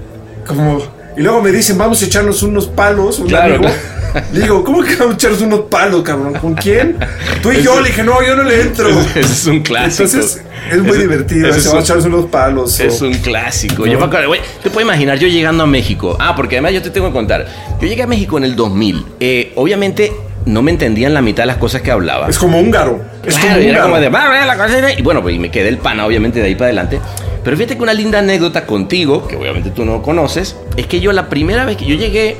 [0.47, 0.81] como...
[1.17, 3.63] Y luego me dicen, vamos a echarnos unos palos, un Claro, amigo.
[3.65, 4.00] claro.
[4.33, 6.35] Le digo, ¿cómo que vamos a echarnos unos palos, cabrón?
[6.35, 6.99] ¿Con quién?
[7.43, 7.81] Tú y yo.
[7.81, 8.89] Le dije, no, yo no le entro.
[8.89, 10.05] Ese es un clásico.
[10.05, 11.49] Entonces, es muy divertido.
[11.49, 12.81] es vamos a un- echarnos unos palos.
[12.81, 13.87] Es o- un clásico.
[13.87, 13.93] No.
[13.93, 16.17] Yo me acuerdo, güey, te puedes imaginar yo llegando a México.
[16.21, 17.47] Ah, porque además yo te tengo que contar.
[17.81, 19.05] Yo llegué a México en el 2000.
[19.21, 20.13] Eh, obviamente
[20.47, 22.29] no me entendían la mitad de las cosas que hablaba.
[22.29, 23.03] Es como húngaro.
[23.25, 24.89] Es Claro, como era húngaro.
[24.99, 26.99] y bueno, pues y me quedé el pana, obviamente, de ahí para adelante.
[27.45, 31.13] Pero fíjate que una linda anécdota contigo, que obviamente tú no conoces, es que yo
[31.13, 32.37] la primera vez que yo llegué,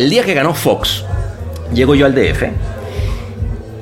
[0.00, 1.04] el día que ganó Fox,
[1.74, 2.44] llego yo al DF,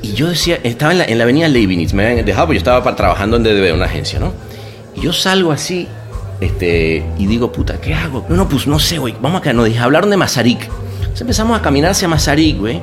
[0.02, 2.70] y yo decía, estaba en la, en la avenida Leibniz, me habían dejado, porque yo
[2.70, 4.33] estaba trabajando en DDB, una agencia, ¿no?
[4.96, 5.87] Y yo salgo así,
[6.40, 8.26] este, y digo, puta, ¿qué hago?
[8.28, 10.62] No, no, pues no sé, güey, vamos acá, nos dije, hablaron de Mazarik.
[10.62, 12.81] Entonces empezamos a caminar hacia Mazarik, güey.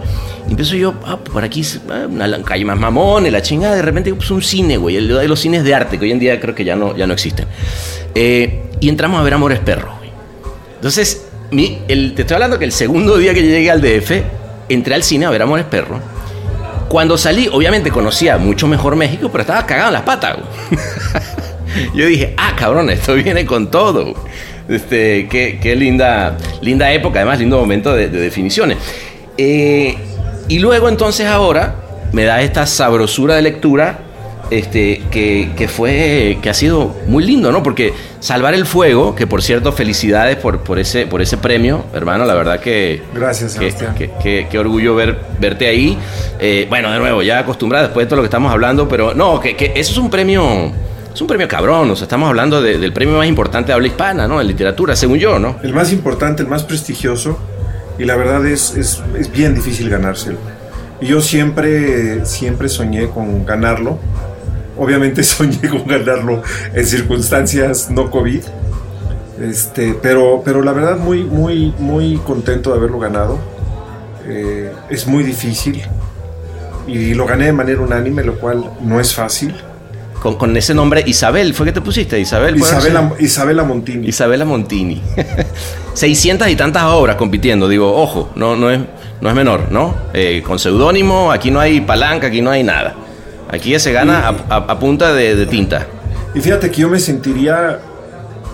[0.47, 3.75] Y empiezo yo, ah, por aquí, ah, una calle más mamón, la chingada.
[3.75, 6.19] De repente, pues un cine, güey, el de los cines de arte, que hoy en
[6.19, 7.47] día creo que ya no, ya no existen.
[8.13, 10.09] Eh, y entramos a ver Amores Perros, güey.
[10.75, 11.24] Entonces,
[11.87, 14.23] el- te estoy hablando que el segundo día que llegué al DF,
[14.69, 16.01] entré al cine a ver Amores Perros.
[16.89, 20.37] Cuando salí, obviamente conocía mucho mejor México, pero estaba cagado en las patas.
[21.93, 24.13] Yo dije, ah, cabrón, esto viene con todo.
[24.69, 28.77] Este, qué, qué linda, linda época, además, lindo momento de, de definiciones.
[29.37, 29.95] Eh,
[30.47, 31.75] y luego, entonces, ahora
[32.13, 33.99] me da esta sabrosura de lectura.
[34.51, 37.63] Este, que, que fue, que ha sido muy lindo, ¿no?
[37.63, 37.93] Porque
[38.25, 42.33] Salvar el Fuego, que por cierto, felicidades por, por, ese, por ese premio, hermano, la
[42.33, 43.55] verdad que, Gracias,
[44.49, 45.95] qué orgullo ver, verte ahí.
[46.39, 49.39] Eh, bueno, de nuevo, ya acostumbrada después de todo lo que estamos hablando, pero no,
[49.39, 50.71] que, que eso es un premio,
[51.13, 51.91] es un premio cabrón.
[51.91, 54.41] O sea, estamos hablando de- del premio más importante de habla hispana, ¿no?
[54.41, 55.57] En literatura, según yo, ¿no?
[55.61, 57.37] El más importante, el más prestigioso.
[57.99, 60.39] Y la verdad es, es, es bien difícil ganárselo.
[60.99, 63.99] Y yo siempre, siempre soñé con ganarlo.
[64.77, 66.41] Obviamente soñé con ganarlo
[66.73, 68.41] en circunstancias no COVID.
[69.41, 73.39] Este, pero, pero la verdad muy, muy, muy contento de haberlo ganado.
[74.27, 75.83] Eh, es muy difícil
[76.87, 79.55] y lo gané de manera unánime, lo cual no es fácil.
[80.21, 82.19] Con, con ese nombre, Isabel, ¿fue que te pusiste?
[82.19, 82.55] Isabel.
[83.19, 84.07] Isabela Montini.
[84.07, 85.01] Isabela Montini.
[85.93, 87.67] 600 y tantas obras compitiendo.
[87.67, 88.79] Digo, ojo, no, no, es,
[89.21, 89.95] no es menor, ¿no?
[90.13, 92.95] Eh, con seudónimo, aquí no hay palanca, aquí no hay nada.
[93.49, 95.85] Aquí se gana a, a- a punta de, de tinta.
[96.33, 97.79] Y fíjate que yo me sentiría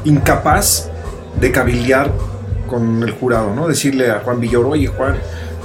[0.06, 0.90] incapaz
[1.40, 2.12] de cabildear
[2.68, 3.68] con el jurado, ¿no?
[3.68, 5.20] Decirle a Juan Villoro, oye Juan, le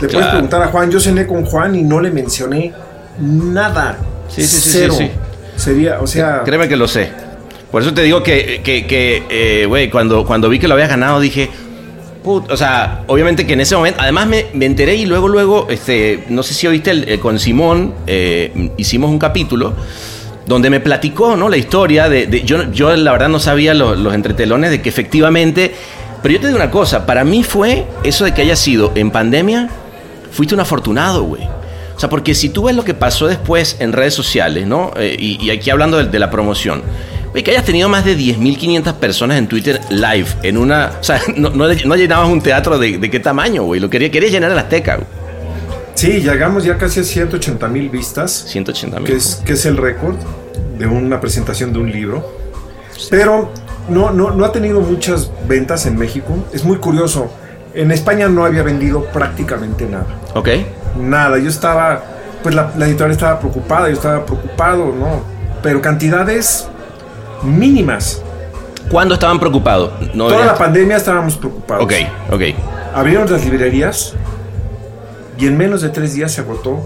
[0.09, 0.31] puedes Claro.
[0.33, 2.73] preguntar a Juan, yo cené con Juan y no le mencioné
[3.21, 3.99] nada.
[4.29, 4.95] Sí, sí, sí, Cero.
[4.97, 5.11] sí, sí.
[5.57, 7.11] Sería, o sea, Créeme que lo sé.
[7.71, 10.89] Por eso te digo que, que, que, eh, güey, cuando, cuando vi que lo habías
[10.89, 11.51] ganado dije,
[12.35, 16.25] o sea, obviamente que en ese momento, además me, me enteré y luego, luego, este,
[16.29, 19.75] no sé si oíste el- el- con Simón, eh, hicimos un capítulo
[20.47, 21.49] donde me platicó, ¿no?
[21.49, 25.75] La historia de, de- yo, yo la verdad no sabía los, entretelones de que efectivamente,
[26.23, 29.11] pero yo te digo una cosa, para mí fue eso de que haya sido en
[29.11, 29.69] pandemia,
[30.31, 31.43] fuiste un afortunado, güey.
[31.97, 34.93] O sea, porque si tú ves lo que pasó después en redes sociales, ¿no?
[34.97, 36.83] Eh, y, aquí hablando de la promoción,
[37.37, 40.93] güey, que hayas tenido más de 10.500 personas en Twitter live, en una...
[40.99, 43.79] O sea, no, no, no llenabas un teatro de, de qué tamaño, güey.
[43.79, 45.07] Lo quería, querías llenar el Azteca, güey.
[45.95, 48.47] sí, llegamos ya casi a 180 mil vistas.
[48.49, 49.07] 180 mil.
[49.07, 50.17] que es, que es el récord
[50.79, 52.27] de una presentación de un libro.
[53.11, 53.53] Pero
[53.91, 56.35] no, no, no ha tenido muchas ventas en México.
[56.55, 57.31] Es muy curioso.
[57.75, 60.07] En España no había vendido prácticamente nada.
[60.33, 60.49] Ok.
[60.99, 61.39] Nada.
[61.39, 62.03] Yo estaba,
[62.43, 65.23] pues la, la editorial estaba preocupada, yo estaba preocupado, ¿no?
[65.63, 66.69] Pero cantidades
[67.43, 68.23] mínimas.
[68.91, 69.91] ¿Cuándo estaban preocupados?
[70.15, 71.85] No Toda la pandemia estábamos preocupados.
[71.85, 71.93] Ok,
[72.31, 72.43] ok.
[72.95, 74.15] Abrieron las librerías
[75.39, 76.81] y en menos de tres días se agotó.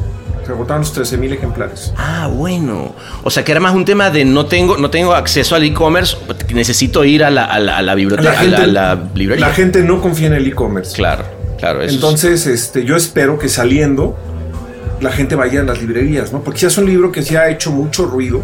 [0.46, 1.92] Se agotaron los 13 mil ejemplares.
[1.98, 2.94] Ah, bueno.
[3.22, 6.16] O sea, que era más un tema de no tengo, no tengo acceso al e-commerce,
[6.54, 9.46] necesito ir a la, a la, a la biblioteca, a la, a la librería.
[9.46, 10.96] la gente no confía en el e-commerce.
[10.96, 11.24] Claro,
[11.58, 11.80] claro.
[11.82, 14.16] eso es- Entonces, este, yo espero que saliendo
[15.02, 16.40] la gente vaya a las librerías, ¿no?
[16.42, 18.42] Porque ya es un libro que se ha hecho mucho ruido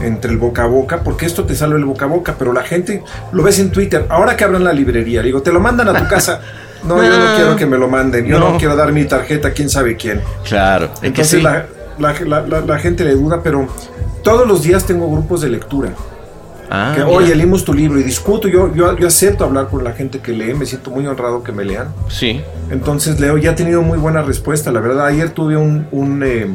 [0.00, 2.62] entre el boca a boca, porque esto te sale el boca a boca, pero la
[2.62, 4.06] gente lo ves en Twitter.
[4.08, 6.40] Ahora que abran la librería, digo, te lo mandan a tu casa.
[6.84, 7.34] No, yo no No.
[7.36, 8.26] quiero que me lo manden.
[8.26, 8.58] Yo no, No.
[8.58, 10.20] quiero dar mi tarjeta quién sabe quién.
[10.44, 10.86] Claro.
[10.94, 11.42] Es que Entonces sí.
[11.42, 11.66] la,
[11.98, 13.66] la- la- la- la gente le duda, pero
[14.22, 15.90] todos los días tengo grupos de lectura.
[16.68, 18.48] Ah, que, oye, leímos tu libro y discuto.
[18.48, 21.52] Yo, yo, yo acepto hablar con la gente que lee, me siento muy honrado que
[21.52, 21.88] me lean.
[22.08, 22.40] Sí.
[22.70, 25.06] Entonces Leo ya ha tenido muy buena respuesta, la verdad.
[25.06, 26.48] Ayer tuve un, un, eh,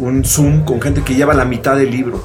[0.00, 2.22] un Zoom con gente que lleva la mitad del libro.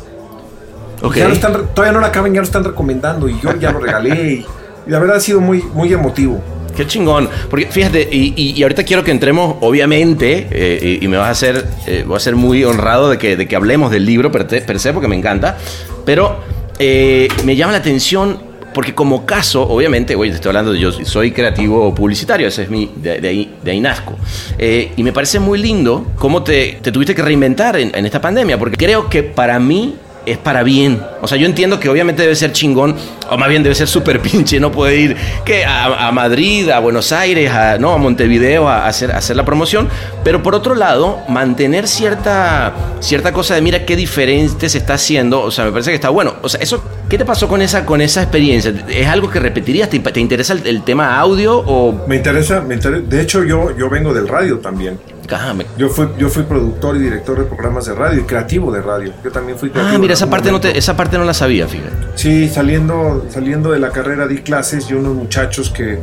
[1.02, 1.16] Ok.
[1.18, 3.80] Ya lo están todavía no lo acaban, ya lo están recomendando y yo ya lo
[3.80, 4.32] regalé.
[4.34, 4.46] Y,
[4.88, 6.42] y la verdad ha sido muy, muy emotivo.
[6.76, 7.28] Qué chingón.
[7.50, 11.28] Porque fíjate, y, y- y ahorita quiero que entremos, obviamente, eh, y, y me vas
[11.28, 14.32] a hacer, eh, voy a ser muy honrado de que, de que hablemos del libro
[14.32, 15.58] per, te- per se, porque me encanta.
[16.06, 16.38] Pero
[16.80, 18.38] eh, me llama la atención,
[18.78, 22.70] porque como caso, obviamente, oye, te estoy hablando de yo soy creativo publicitario, ese es
[22.70, 24.16] mi, de, ahí, de ahí nazco.
[24.60, 28.22] Eh, y me parece muy lindo cómo te, te tuviste que reinventar en, en esta
[28.22, 29.96] pandemia, porque creo que para mí
[30.28, 31.02] es para bien.
[31.22, 32.96] O sea, yo entiendo que obviamente debe ser chingón,
[33.30, 37.12] o más bien debe ser súper pinche, no puede ir que a, Madrid, a Buenos
[37.12, 39.88] Aires, a, no, a Montevideo a hacer, hacer la promoción.
[40.24, 45.42] Pero por otro lado, mantener cierta, cierta cosa de mira qué diferente se está haciendo,
[45.42, 46.36] o sea, me parece que está bueno.
[46.42, 48.74] O sea, eso, ¿qué te pasó con esa, con esa experiencia?
[48.90, 49.90] ¿Es algo que repetirías?
[49.90, 52.06] ¿Te, te interesa el, el tema audio o...?
[52.08, 53.04] Me interesa, me interesa.
[53.08, 55.00] De hecho, yo, yo vengo del radio también.
[55.32, 58.72] Ah, me- Yo fui, yo fui productor y director de programas de radio y creativo
[58.72, 59.12] de radio.
[59.24, 59.96] Yo también fui creativo.
[59.96, 61.92] Ah, mira, esa parte, no te, esa parte no la sabía, fíjate.
[62.16, 66.00] Sí, saliendo, saliendo de la carrera di clases y unos muchachos que,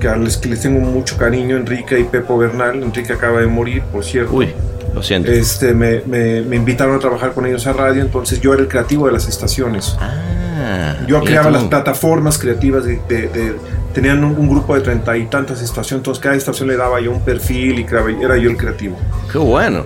[0.00, 2.82] que a los que les tengo mucho cariño, Enrique y Pepo Bernal.
[2.82, 4.32] Enrique acaba de morir, por cierto.
[4.34, 4.52] Uy,
[4.94, 5.30] lo siento.
[5.32, 8.68] Este, me, me- me invitaron a trabajar con ellos a radio, entonces yo era el
[8.68, 9.96] creativo de las estaciones.
[10.00, 11.52] Ah, Yo creaba tú.
[11.54, 13.56] las plataformas creativas de, de- de-
[14.00, 17.10] tenían un, un grupo de treinta y tantas estaciones, entonces cada estación le daba yo
[17.10, 17.86] un perfil y
[18.24, 18.96] era yo el creativo.
[19.32, 19.84] Qué bueno.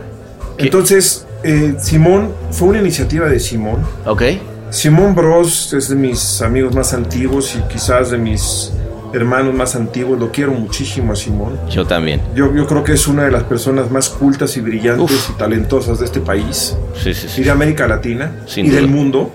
[0.59, 3.81] ¿Qué- Entonces, eh, Simón, fue una iniciativa de Simón.
[4.05, 4.23] Ok.
[4.71, 8.73] Simón Bros es de mis amigos más antiguos y quizás de mis
[9.15, 10.19] hermanos más antiguos.
[10.19, 11.59] Lo quiero muchísimo a Simón.
[11.71, 12.21] Yo también.
[12.35, 15.31] Yo, yo creo que es una de las personas más cultas y brillantes Uf.
[15.31, 17.43] y talentosas de este país Sí, sí, y sí.
[17.45, 18.81] de América Latina Sin y duda.
[18.81, 19.31] del mundo.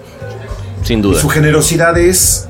[0.84, 1.20] Sin Y duda.
[1.20, 2.48] su generosidad es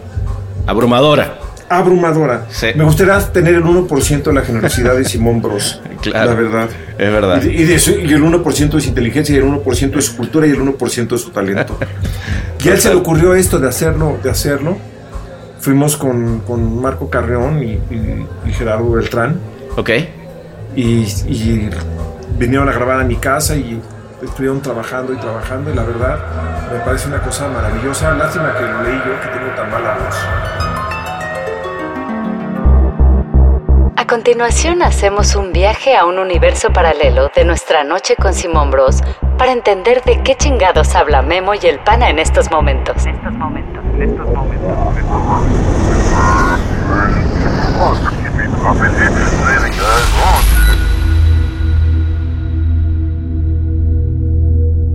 [0.65, 1.39] Abrumadora.
[1.69, 2.45] Abrumadora.
[2.49, 2.67] Sí.
[2.75, 5.81] Me gustaría tener el 1% de la generosidad de Simón Bros.
[6.01, 6.31] Claro.
[6.31, 6.69] La verdad.
[6.97, 7.43] Es verdad.
[7.43, 7.73] Y, de-
[8.07, 11.07] y el 1% de su inteligencia, y el 1% de su cultura y el 1%
[11.07, 11.77] de su talento.
[12.63, 14.17] y a él se le ocurrió esto de hacerlo.
[14.23, 14.77] De hacerlo.
[15.59, 19.39] Fuimos con, con Marco Carreón y, y- y Gerardo Beltrán
[19.75, 19.89] Ok.
[20.75, 20.83] y,
[21.27, 21.69] y
[22.37, 23.81] vinieron a grabar a mi casa y
[24.23, 26.19] estuvieron trabajando y trabajando y la verdad
[26.71, 28.11] me parece una cosa maravillosa.
[28.13, 30.66] Lástima que lo leí yo, que tengo tan mala voz.
[34.17, 39.03] Continuación hacemos un viaje a un universo paralelo de nuestra noche con Simón Bros
[39.37, 43.03] para entender de qué chingados habla Memo y el pana en estos momentos.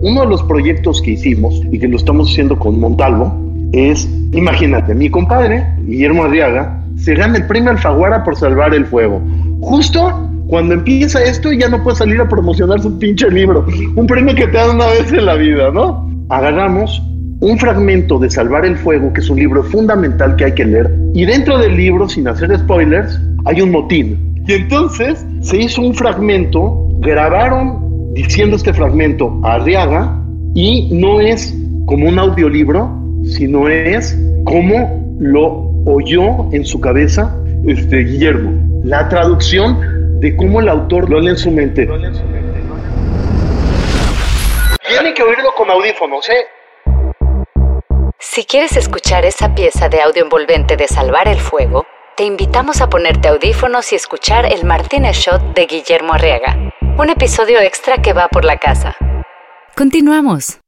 [0.01, 3.33] Uno de los proyectos que hicimos y que lo estamos haciendo con Montalvo
[3.71, 9.21] es, imagínate, mi compadre, Guillermo Arriaga, se gana el premio Alfaguara por salvar el fuego.
[9.61, 13.65] Justo cuando empieza esto ya no puede salir a promocionar su pinche libro.
[13.95, 16.09] Un premio que te dan una vez en la vida, ¿no?
[16.29, 17.01] Agarramos
[17.41, 20.95] un fragmento de Salvar el Fuego, que es un libro fundamental que hay que leer,
[21.13, 24.33] y dentro del libro, sin hacer spoilers, hay un motín.
[24.47, 31.53] Y entonces se hizo un fragmento, grabaron diciendo este fragmento a Arriaga, y no es
[31.85, 32.89] como un audiolibro,
[33.25, 37.35] sino es como lo oyó en su cabeza
[37.67, 38.51] este, Guillermo.
[38.83, 41.85] La traducción de cómo el autor lo lee en su mente.
[44.87, 46.45] Tiene que oírlo con audífonos, ¿eh?
[48.19, 52.89] Si quieres escuchar esa pieza de audio envolvente de Salvar el Fuego, te invitamos a
[52.89, 58.27] ponerte audífonos y escuchar el Martínez Shot de Guillermo Arriaga, un episodio extra que va
[58.29, 58.95] por la casa.
[59.75, 60.62] Continuamos.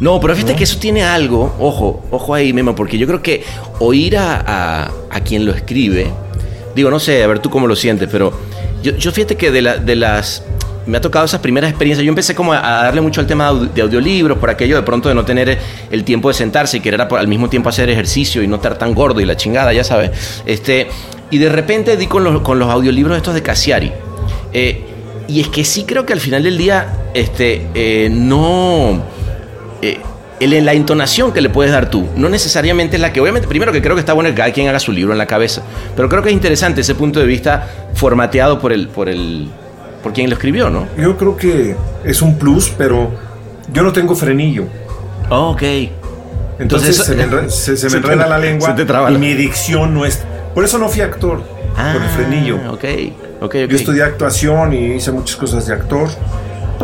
[0.00, 3.44] No, pero fíjate que eso tiene algo, ojo, ojo ahí, Memo, porque yo creo que
[3.78, 6.08] oír a, a- a quien lo escribe,
[6.74, 8.32] digo, no sé, a ver tú cómo lo sientes, pero
[8.82, 10.42] yo, yo fíjate que de, la- de las...
[10.86, 12.04] Me ha tocado esas primeras experiencias.
[12.04, 14.82] Yo empecé como a darle mucho al tema de audi- de audiolibros, por aquello de
[14.82, 15.58] pronto de no tener
[15.90, 18.92] el tiempo de sentarse y querer al mismo tiempo hacer ejercicio y no estar tan
[18.92, 20.10] gordo y la chingada, ya sabes.
[20.44, 20.88] Este,
[21.30, 23.92] y de repente di con los, con los audiolibros estos de Cassiari.
[24.52, 24.84] Eh,
[25.26, 29.02] y es que sí creo que al final del día, este, eh, no
[29.90, 30.00] eh,
[30.62, 33.80] la entonación que le puedes dar tú, no necesariamente es la que, obviamente, primero que
[33.80, 35.62] creo que está bueno que cada quien haga su libro en la cabeza,
[35.96, 39.48] pero creo que es interesante ese punto de vista formateado por el, por el,
[40.02, 40.86] por quien lo escribió, ¿no?
[40.98, 43.10] Yo creo que es un plus, pero
[43.72, 44.64] yo no tengo frenillo.
[45.30, 45.62] Oh, ok.
[46.58, 47.50] Entonces, Entonces, se me,
[47.90, 50.22] se- me enreda la lengua se te traba y la- mi dicción no es...
[50.54, 52.58] Por eso no fui actor, por el frenillo.
[52.64, 52.84] Ah, ok,
[53.40, 53.54] ok, ok.
[53.68, 56.08] Yo estudié actuación y hice muchas cosas de actor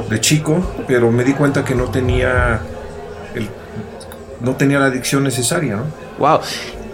[0.09, 0.59] de chico,
[0.89, 2.61] pero me di cuenta que no tenía
[4.40, 5.85] no tenía la dicción necesaria, ¿no?
[6.18, 6.40] Wow.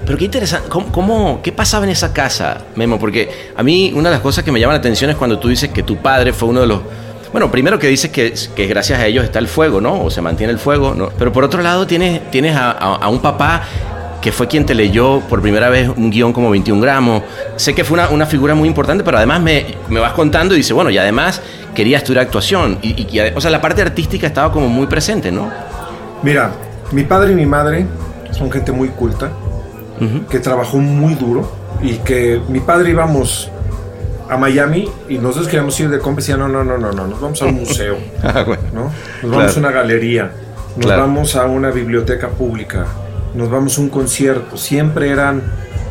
[0.05, 0.69] Pero qué interesante.
[0.69, 2.99] ¿Cómo, cómo- qué pasaba en esa casa, Memo?
[2.99, 5.49] Porque a mí una de las cosas que me llama la atención es cuando tú
[5.49, 6.81] dices que tu padre fue uno de los...
[7.33, 10.03] Bueno, primero que dices que, que gracias a ellos está el fuego, ¿no?
[10.05, 11.11] O se mantiene el fuego, ¿no?
[11.19, 13.63] Pero por otro lado tienes, tienes a, a- a un papá
[14.23, 17.23] que fue quien te leyó por primera vez un guion como 21 gramos.
[17.57, 20.59] Sé que fue una, una figura muy importante, pero además me, me vas contando y
[20.59, 21.43] dices, bueno, y además
[21.75, 22.79] quería estudiar actuación.
[22.81, 25.51] Y, y que- o sea, la parte artística estaba como muy presente, ¿no?
[26.23, 26.53] Mira,
[26.93, 27.87] mi padre y mi madre
[28.33, 29.31] son gente muy culta,
[30.01, 30.27] Ujú.
[30.27, 31.51] que trabajó muy duro
[31.83, 33.51] y que mi padre íbamos
[34.29, 37.07] a Miami y nosotros queríamos ir de compra y decía, no, no, no, no, no,
[37.07, 38.63] nos vamos a un museo, Ah, bueno.
[38.75, 38.83] ¿no?
[39.23, 39.53] Nos vamos Claro.
[39.55, 40.33] a una galería,
[40.77, 41.03] nos Claro.
[41.03, 42.87] vamos a una biblioteca pública,
[43.35, 45.43] nos vamos a un concierto, siempre eran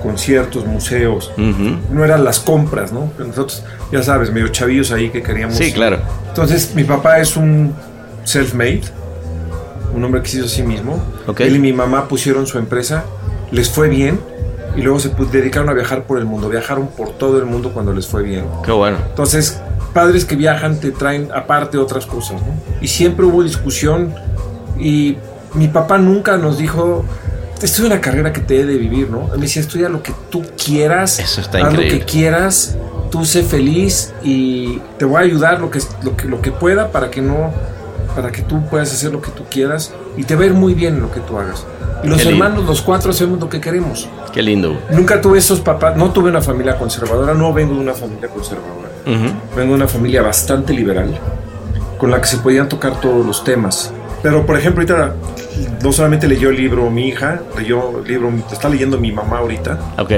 [0.03, 1.77] conciertos, museos, Ujú.
[1.91, 3.09] no eran las compras, ¿no?
[3.17, 5.55] Nosotros, ya sabes, medio chavillos ahí que queríamos.
[5.55, 5.97] Sí, claro.
[6.27, 7.73] Entonces, mi papá es un
[8.25, 8.83] self-made,
[9.95, 11.01] un hombre que se hizo a sí mismo.
[11.37, 13.05] Él y mi mamá pusieron su empresa,
[13.51, 14.19] les fue bien
[14.75, 16.49] y luego se dedicaron a viajar por el mundo.
[16.49, 18.45] Viajaron por todo el mundo cuando les fue bien.
[18.63, 18.97] Qué bueno.
[19.09, 19.59] Entonces,
[19.93, 22.53] padres que viajan te traen aparte otras cosas, ¿no?
[22.81, 24.13] Y siempre hubo discusión
[24.77, 25.17] y
[25.53, 27.05] mi papá nunca nos dijo,
[27.61, 29.29] estudia una carrera que te he de vivir, ¿no?
[29.29, 31.93] Me decía, estudia lo que tú quieras, Eso está haz increíble.
[31.93, 32.75] lo que quieras,
[33.09, 36.91] tú sé feliz y te voy a ayudar lo que, lo que, lo que pueda
[36.91, 37.53] para que no,
[38.15, 41.01] para que tú puedas hacer lo que tú quieras y te ir muy bien en
[41.01, 41.65] lo que tú hagas.
[42.03, 42.45] Y los Qué lindo.
[42.45, 44.07] hermanos, los cuatro, hacemos lo que queremos.
[44.33, 44.77] Qué lindo.
[44.91, 48.89] Nunca tuve esos papás, no tuve una familia conservadora, no vengo de una familia conservadora.
[49.05, 51.17] Vengo de una familia bastante liberal,
[51.97, 53.91] con la que se podían tocar todos los temas.
[54.23, 55.13] Pero, por ejemplo, ahorita
[55.83, 59.77] no solamente leyó el libro mi hija, leyó el libro, está leyendo mi mamá ahorita,
[59.99, 60.11] Ok.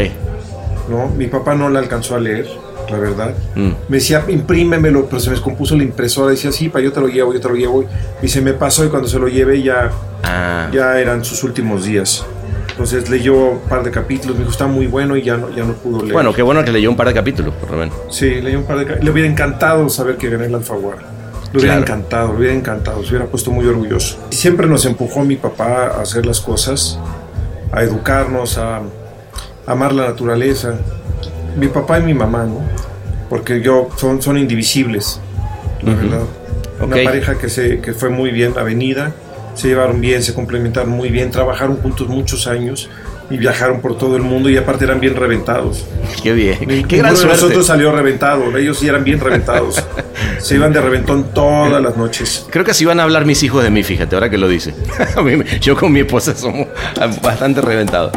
[0.90, 1.08] ¿no?
[1.10, 2.48] Mi papá no la alcanzó a leer,
[2.90, 3.34] la verdad.
[3.56, 3.70] Mm.
[3.90, 6.32] Me decía, imprímemelo, pero se me descompuso la impresora.
[6.32, 7.86] Decía, sí, pa, yo te lo llevo, yo te lo llevo.
[8.22, 9.92] Y se me pasó y cuando se lo llevé ya,
[10.24, 10.70] Ah.
[10.74, 12.26] ya eran sus últimos días.
[12.72, 15.64] Entonces leyó un par de capítulos, me dijo, está muy bueno y ya no, ya
[15.64, 16.14] no pudo leer.
[16.14, 17.96] Bueno, qué bueno que leyó un par de capítulos, por lo menos.
[18.12, 21.02] Sí, leí un par de Le hubiera encantado saber que gané el Alfaguara.
[21.54, 21.82] Le hubiera Claro.
[21.94, 24.18] encantado, le hubiera encantado, se hubiera puesto muy orgulloso.
[24.30, 27.00] Siempre nos empujó mi papá a hacer las cosas,
[27.72, 28.82] a educarnos, a
[29.66, 30.76] amar la naturaleza.
[31.58, 32.62] Mi papá y mi mamá, ¿no?
[33.30, 35.20] Porque yo son, son indivisibles,
[35.82, 36.22] la verdad.
[36.80, 36.88] Ok.
[36.88, 39.14] Una pareja que, se, que fue muy bien avenida,
[39.56, 42.90] se llevaron bien, se complementaron muy bien, trabajaron juntos muchos años
[43.30, 45.86] y viajaron por todo el mundo y aparte eran bien reventados.
[46.24, 46.86] Qué bien.
[46.88, 47.42] Qué gran de suerte.
[47.42, 49.84] nosotros salió reventado, ellos sí eran bien reventados.
[50.40, 52.46] se iban de reventón todas las noches.
[52.50, 54.74] Creo que así van a hablar mis hijos de mí, fíjate, ahora que lo dice.
[55.62, 56.68] Yo con mi esposa somos
[57.22, 58.14] bastante reventados.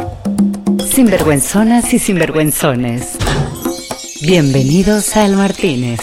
[0.87, 3.17] Sinvergüenzonas y sinvergüenzones.
[4.21, 5.99] Bienvenidos a El Martínez.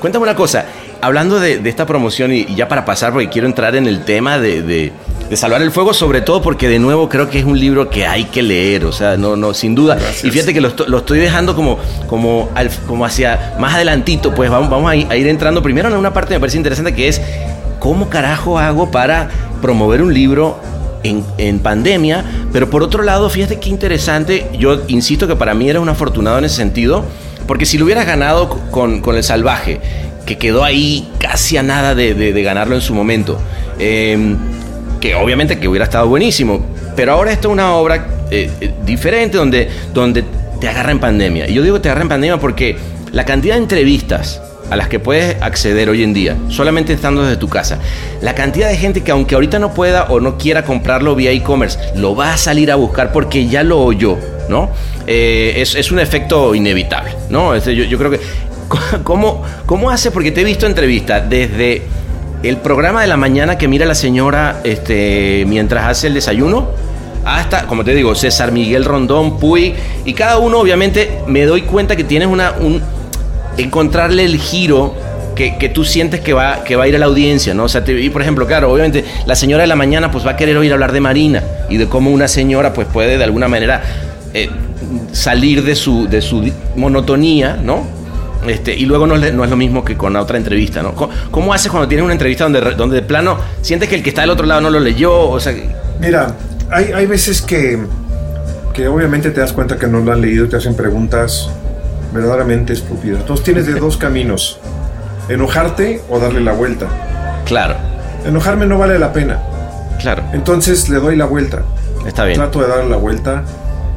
[0.00, 0.64] Cuéntame una cosa,
[1.00, 4.04] hablando de, de esta promoción y, y ya para pasar, porque quiero entrar en el
[4.04, 4.92] tema de, de-
[5.28, 8.06] de Salvar el Fuego, sobre todo porque de nuevo creo que es un libro que
[8.06, 9.98] hay que leer, o sea, no, no, sin duda.
[10.24, 14.50] Y fíjate que lo, lo estoy dejando como, como, al- como hacia más adelantito, pues
[14.50, 16.94] vamos, vamos a, ir, a ir entrando primero en una parte que me parece interesante
[16.94, 17.20] que es
[17.78, 19.28] cómo carajo hago para
[19.60, 20.58] promover un libro
[21.02, 25.80] en, pandemia, pero por otro lado, fíjate qué interesante, yo insisto que para mí eres
[25.82, 27.04] un afortunado en ese sentido,
[27.46, 29.80] porque si lo hubieras ganado con, con El Salvaje,
[30.26, 33.38] que quedó ahí casi a nada de, de- ganarlo en su momento,
[33.78, 34.36] eh,
[35.00, 39.38] que obviamente que hubiera estado buenísimo, pero ahora esto es una obra eh, eh, diferente
[39.38, 40.24] donde, donde
[40.60, 41.48] te agarra en pandemia.
[41.48, 42.76] Y yo digo te agarra en pandemia porque
[43.12, 47.36] la cantidad de entrevistas a las que puedes acceder hoy en día, solamente estando desde
[47.36, 47.78] tu casa,
[48.20, 51.78] la cantidad de gente que aunque ahorita no pueda o no quiera comprarlo vía e-commerce,
[51.94, 54.70] lo va a salir a buscar porque ya lo oyó, ¿no?
[55.06, 57.54] Eh, es, es un efecto inevitable, ¿no?
[57.54, 58.20] Este, yo, yo creo que...
[59.02, 60.10] ¿Cómo, ¿Cómo hace?
[60.10, 61.82] Porque te he visto entrevistas desde
[62.42, 66.68] el programa de la mañana que mira la señora este, mientras hace el desayuno,
[67.24, 71.96] hasta, como te digo, César Miguel Rondón, Puy, y cada uno obviamente me doy cuenta
[71.96, 72.80] que tienes una, un,
[73.58, 74.94] encontrarle el giro
[75.34, 77.64] que, que tú sientes que va, que va a ir a la audiencia, ¿no?
[77.64, 80.36] O sea, y por ejemplo, claro, obviamente la señora de la mañana pues va a
[80.36, 83.82] querer oír hablar de Marina y de cómo una señora pues puede de alguna manera
[84.34, 84.50] eh,
[85.12, 87.86] salir de su, de su monotonía, ¿no?
[88.46, 90.94] Este, y luego no es, no es lo mismo que con la otra entrevista, ¿no?
[91.30, 94.22] ¿Cómo, haces cuando tienes una entrevista donde, donde de plano sientes que el que está
[94.22, 95.28] del otro lado no lo leyó?
[95.28, 95.54] O sea,
[96.00, 96.34] Mira,
[96.70, 97.78] hay, hay veces que,
[98.72, 101.50] que obviamente te das cuenta que no lo han leído y te hacen preguntas
[102.12, 103.20] verdaderamente estúpidas.
[103.20, 104.58] Entonces tienes de dos caminos,
[105.28, 106.86] enojarte o darle la vuelta.
[107.44, 107.74] claro,
[108.26, 109.38] Enojarme no vale la pena,
[110.00, 111.62] claro, entonces le doy la vuelta.
[112.06, 112.36] está bien.
[112.36, 113.44] Trato de darle la vuelta.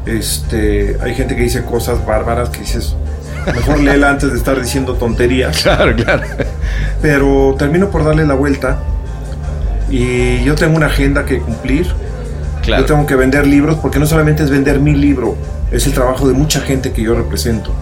[0.06, 2.94] Este, hay gente que dice cosas bárbaras que dices,
[3.52, 5.56] mejor léela antes de estar diciendo tonterías.
[5.62, 6.22] Claro, claro.
[7.02, 8.78] Pero termino por darle la vuelta
[9.90, 11.86] y yo tengo una agenda que cumplir.
[12.62, 12.82] Claro.
[12.82, 15.36] Yo tengo que vender libros porque no solamente es vender mi libro,
[15.72, 17.72] es el trabajo de mucha gente que yo represento.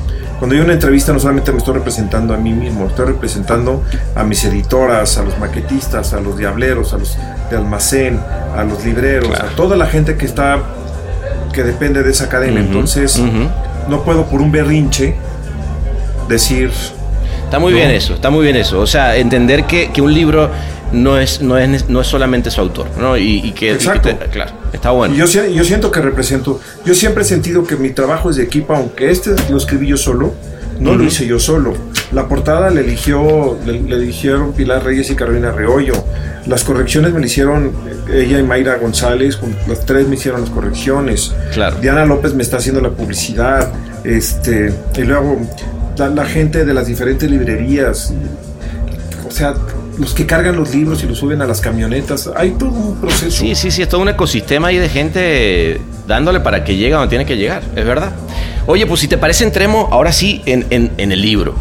[0.40, 3.84] Cuando yo una entrevista no solamente me estoy representando a mí mismo, estoy representando
[4.16, 7.16] a mis editoras, a los maquetistas, a los diableros, a los
[7.50, 8.18] de almacén,
[8.56, 9.48] a los libreros, Claro.
[9.48, 10.58] a toda la gente que está
[11.52, 12.60] que depende de esa cadena.
[12.60, 13.20] Entonces,
[13.88, 15.14] no puedo por un berrinche
[16.28, 16.70] decir
[17.44, 18.78] Está muy bien eso, está muy bien eso.
[18.80, 20.48] O sea, entender que, que un libro
[20.92, 23.16] no es, no, es, no es solamente su autor, ¿no?
[23.16, 24.08] Y, y que, y que Exacto.
[24.08, 25.14] te- claro, está bueno.
[25.14, 28.42] Y Yo, yo siento que represento, yo siempre he sentido que mi trabajo es de
[28.44, 30.34] equipo, aunque este lo escribí yo solo,
[30.78, 31.74] no lo hice yo solo.
[32.12, 35.92] La portada le eligió, le, le eligieron Pilar Reyes y Carolina Reollo.
[36.46, 37.70] Las correcciones me la hicieron
[38.12, 39.38] ella y Mayra González,
[39.68, 41.32] las tres me hicieron las correcciones.
[41.52, 41.76] Claro.
[41.80, 43.70] Diana López me está haciendo la publicidad,
[44.02, 45.38] este, y luego
[45.98, 48.12] la, la gente de las diferentes librerías,
[49.28, 49.54] o sea,
[50.00, 53.30] los que cargan los libros y los suben a las camionetas, hay todo un proceso.
[53.30, 57.08] Sí, sí, sí, es todo un ecosistema ahí de gente dándole para que llegue donde
[57.08, 58.12] tiene que llegar, es verdad.
[58.66, 61.54] Oye, pues si te parece, entremos ahora sí en, en- en el libro.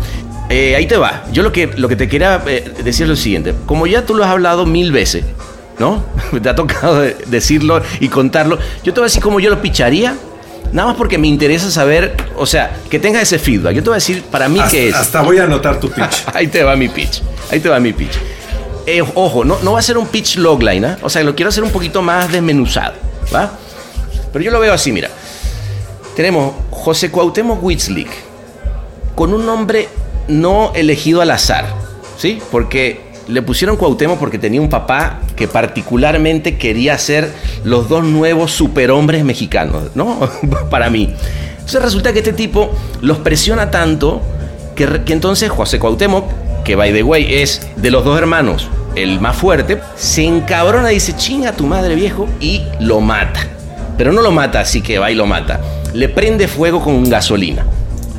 [0.50, 1.26] Eh, ahí te va.
[1.32, 3.54] Yo lo que, lo que te quería eh, decir es lo siguiente.
[3.66, 5.24] Como ya tú lo has hablado mil veces,
[5.78, 6.04] ¿no?
[6.42, 8.58] te ha tocado de- decirlo y contarlo.
[8.84, 10.16] Yo te voy a decir cómo yo lo picharía.
[10.72, 13.74] Nada más porque me interesa saber, o sea, que tenga ese feedback.
[13.74, 14.96] Yo te voy a decir para mí hasta, qué es.
[14.96, 16.26] hasta voy a anotar tu pitch.
[16.34, 17.24] Ahí te va mi pitch.
[17.52, 18.18] Ahí te va mi pitch.
[18.86, 20.98] Eh, ojo, no, no va a ser un pitch logline, ¿ah?
[21.02, 22.94] O sea, lo quiero hacer un poquito más desmenuzado,
[23.34, 23.52] ¿va?
[24.32, 25.10] Pero yo lo veo así, mira.
[26.16, 28.10] Tenemos José Cuauhtémoc Witzlik
[29.16, 29.90] con un nombre
[30.28, 31.66] no elegido al azar,
[32.18, 32.42] ¿sí?
[32.52, 37.32] Porque le pusieron Cuauhtémoc porque tenía un papá que particularmente quería ser
[37.64, 40.20] los dos nuevos superhombres mexicanos, ¿no?
[40.70, 41.14] Para mí.
[41.52, 42.72] Entonces resulta que este tipo
[43.02, 44.22] los presiona tanto
[44.76, 46.26] que, que entonces José Cuauhtémoc,
[46.64, 50.96] que by the way es de los dos hermanos el más fuerte, se encabrona y
[50.96, 53.42] dice, chinga tu madre viejo, y lo mata.
[53.98, 55.60] Pero no lo mata así que va y lo mata.
[55.94, 57.66] Le prende fuego con gasolina.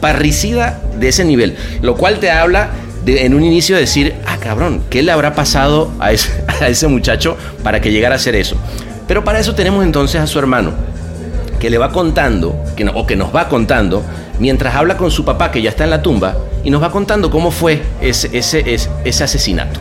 [0.01, 1.57] Parricida de ese nivel.
[1.83, 2.71] Lo cual te habla
[3.19, 7.81] en un inicio de decir, ah cabrón, ¿qué le habrá pasado a ese, muchacho para
[7.81, 8.57] que llegara a hacer eso?
[9.07, 10.73] Pero para eso tenemos entonces a su hermano,
[11.59, 14.03] que le va contando, que o que nos va contando,
[14.39, 17.31] mientras habla con su papá que ya está en la tumba, y nos va contando
[17.31, 18.65] cómo fue ese, ese,
[19.05, 19.81] ese, asesinato.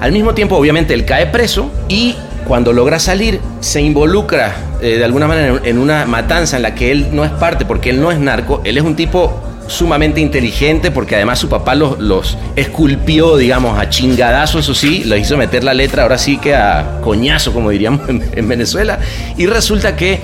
[0.00, 2.16] Al mismo tiempo, obviamente, él cae preso y
[2.46, 6.90] cuando logra salir se involucra eh, de alguna manera en una matanza en la que
[6.90, 10.90] él no es parte porque él no es narco, él es un tipo sumamente inteligente
[10.90, 15.64] porque además su papá los, los esculpió, digamos, a chingadazo, eso sí, lo hizo meter
[15.64, 18.98] la letra, ahora sí que a coñazo, como diríamos en, en Venezuela,
[19.36, 20.20] y resulta que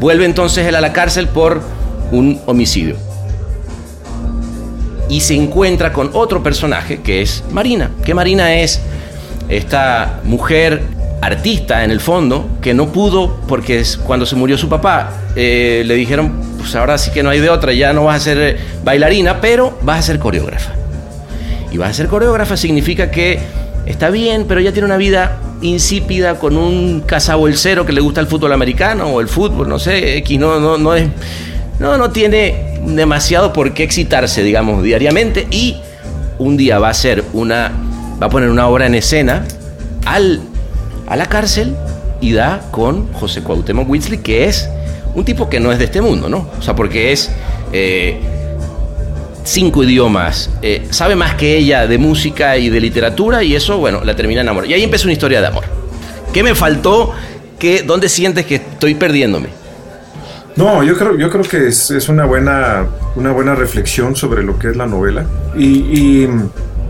[0.00, 1.62] vuelve entonces él a la cárcel por
[2.10, 2.96] un homicidio.
[5.08, 8.80] Y se encuentra con otro personaje que es Marina, que Marina es
[9.48, 10.82] esta mujer
[11.20, 15.94] artista en el fondo que no pudo porque cuando se murió su papá eh, le
[15.94, 16.32] dijeron
[16.68, 19.40] pues ahora sí que no hay de otra ya no vas a ser eh, bailarina
[19.40, 20.72] pero vas a ser coreógrafa.
[21.72, 23.38] Y vas a ser coreógrafa significa que
[23.86, 28.26] está bien pero ya tiene una vida insípida con un cazabolsero que le gusta el
[28.26, 31.08] fútbol americano o el fútbol no sé X no no no es
[31.78, 35.46] no no tiene demasiado por qué excitarse digamos diariamente.
[35.50, 35.78] Y
[36.36, 37.72] un día va a hacer una
[38.22, 39.46] va a poner una obra en escena
[40.04, 40.42] al
[41.06, 41.74] a la cárcel
[42.20, 44.68] y da con José Cuauhtémoc Whitley, que es
[45.18, 46.48] un tipo que no es de este mundo, ¿no?
[46.58, 47.30] O sea, porque es
[47.72, 48.20] eh,
[49.44, 54.02] cinco idiomas, eh, sabe más que ella de música y de literatura y eso, bueno,
[54.04, 54.66] la termina en amor.
[54.66, 55.64] Y ahí empieza una historia de amor.
[56.32, 57.12] ¿Qué me faltó?
[57.58, 59.48] ¿Qué, ¿Dónde sientes que estoy perdiéndome?
[60.54, 64.58] No, yo creo, yo creo que es, es una, buena, una buena reflexión sobre lo
[64.58, 65.24] que es la novela.
[65.56, 66.28] Y, y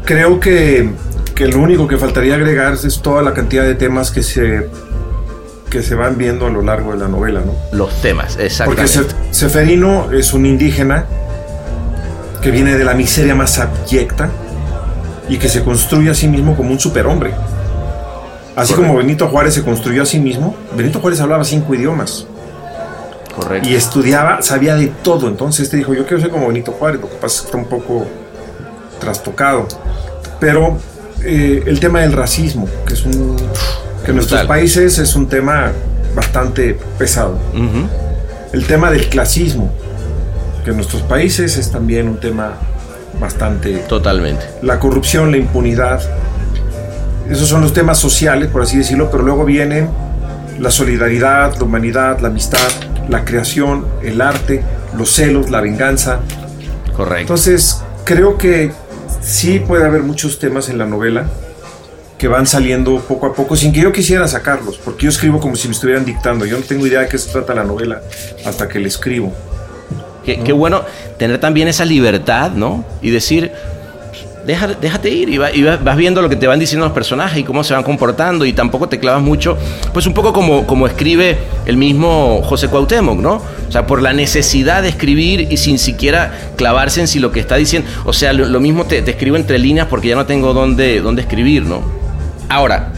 [0.05, 0.91] creo que,
[1.35, 4.69] que lo único que faltaría agregar es toda la cantidad de temas que se,
[5.71, 7.53] que se van viendo a lo largo de la novela, ¿no?
[7.77, 8.89] Los temas, Porque exactamente.
[9.31, 11.05] Se- Seferino es un indígena
[12.43, 14.31] que viene de la miseria más abyecta
[15.29, 17.33] y que se construye a sí mismo como un superhombre.
[18.57, 18.77] Así Correcto.
[18.83, 22.27] como Benito Juárez se construyó a sí mismo, Benito Juárez hablaba cinco idiomas
[23.37, 23.69] Correcto.
[23.69, 25.29] y estudiaba, sabía de todo.
[25.29, 27.59] Entonces este dijo, yo quiero ser como Benito Juárez, lo que pasa es que está
[27.59, 28.07] un poco
[29.01, 29.69] trastocado.
[30.41, 30.79] Pero
[31.23, 33.37] eh, el tema del racismo, que es un
[34.09, 35.71] que en nuestros países es un tema
[36.15, 37.39] bastante pesado.
[38.55, 39.71] El tema del clasismo,
[40.65, 42.55] que en nuestros países es también un tema
[43.21, 43.81] bastante...
[43.87, 44.47] Totalmente.
[44.63, 46.01] La corrupción, la impunidad,
[47.29, 49.91] esos son los temas sociales, por así decirlo, pero luego vienen
[50.59, 52.71] la solidaridad, la humanidad, la amistad,
[53.11, 54.63] la creación, el arte,
[54.97, 56.21] los celos, la venganza.
[56.97, 57.21] Correcto.
[57.21, 58.73] Entonces, creo que
[59.21, 61.27] sí puede haber muchos temas en la novela
[62.19, 65.55] que van saliendo poco a poco sin que yo quisiera sacarlos, porque yo escribo como
[65.57, 66.45] si me estuvieran dictando.
[66.45, 68.03] Yo no tengo idea de qué se trata la novela
[68.45, 69.33] hasta que la escribo.
[70.25, 70.83] Qué, qué bueno
[71.17, 72.85] tener también esa libertad, ¿no?
[73.01, 73.53] Y decir,
[74.47, 76.93] deja- déjate ir y, va- y va- vas viendo lo que te van diciendo los
[76.93, 79.57] personajes y cómo se van comportando y tampoco te clavas mucho,
[79.95, 83.35] pues un poco como, como escribe el mismo José Cuauhtémoc, ¿no?
[83.69, 87.41] O sea, por la necesidad de escribir y sin siquiera clavarse en si lo que
[87.41, 90.27] está diciendo, o sea, lo, lo mismo te, te escribo entre líneas porque ya no
[90.27, 91.98] tengo dónde, dónde escribir, ¿no?
[92.49, 92.89] Ahora,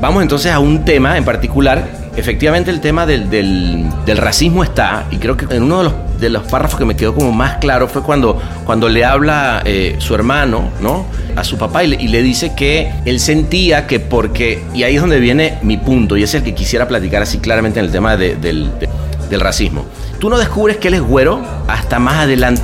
[0.00, 2.04] vamos entonces a un tema en particular.
[2.16, 6.30] Efectivamente, el tema del, del- racismo está, y creo que en uno de los, de
[6.30, 10.14] los párrafos que me quedó como más claro fue cuando, cuando le habla eh, su
[10.14, 11.06] hermano, ¿no?
[11.34, 15.18] A su papá y le, dice que él sentía que porque, y ahí es donde
[15.18, 18.36] viene mi punto, y es el que quisiera platicar así claramente en el tema de-
[18.36, 18.88] del, de-
[19.28, 19.84] del racismo.
[20.20, 22.62] Tú no descubres que él es güero hasta más adelante,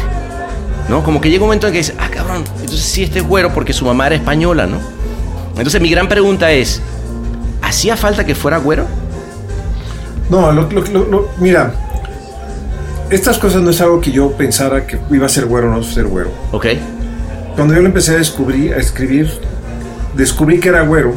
[0.89, 1.03] ¿no?
[1.03, 3.53] Como que llega un momento en que dices, ah, cabrón, entonces sí este es güero
[3.53, 4.79] porque su mamá era española, ¿no?
[5.61, 6.81] Entonces mi gran pregunta es,
[7.63, 8.87] ¿hacía falta que fuera güero?
[10.31, 11.73] No, lo- lo- lo- mira,
[13.11, 15.83] estas cosas no es algo que yo pensara que iba a ser güero o no
[15.83, 16.31] ser güero.
[16.53, 16.67] Ok.
[17.57, 19.31] Cuando yo lo empecé a descubrir, a escribir,
[20.15, 21.15] descubrí que era güero,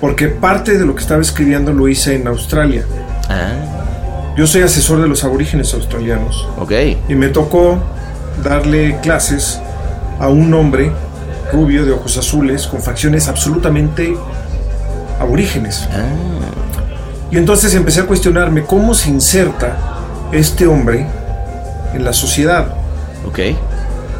[0.00, 2.84] porque parte de lo que estaba escribiendo lo hice en Australia.
[3.28, 6.72] Ah, Yo soy asesor de los aborígenes australianos ok.
[7.08, 7.78] y me tocó
[8.42, 9.60] darle clases
[10.18, 10.90] a un hombre
[11.54, 14.16] rubio de ojos azules con facciones absolutamente
[15.20, 15.88] aborígenes.
[15.92, 16.04] Ah,
[17.30, 19.76] Y entonces empecé a cuestionarme cómo se inserta
[20.32, 21.06] este hombre
[21.94, 22.66] en la sociedad.
[23.26, 23.38] ok.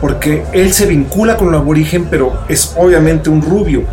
[0.01, 3.85] Porque él se vincula con lo aborigen, pero es obviamente un rubio.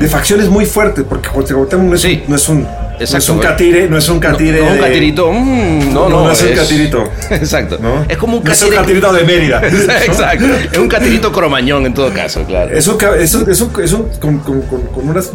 [0.00, 2.24] De facciones muy fuertes, porque Cuauhtémoc no Sí.
[2.28, 2.66] no es un,
[3.10, 4.60] no es un catire, no es un catire.
[4.60, 5.32] No, no, un catirito.
[5.32, 7.04] mm, no, No, no, no es un catirito.
[7.30, 7.78] Exacto.
[8.08, 9.60] Es como un No es un catire- catirito de Mérida.
[10.06, 10.46] Exacto.
[10.72, 12.76] Es un catirito cromañón en todo caso, claro.
[12.76, 15.30] Es un, ca- es un- es un- es un- con, con- con- con unas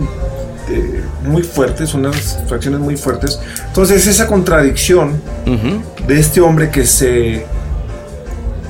[0.69, 3.39] eh, muy fuertes, unas facciones muy fuertes.
[3.67, 5.21] Entonces esa contradicción
[6.07, 7.45] de este hombre que se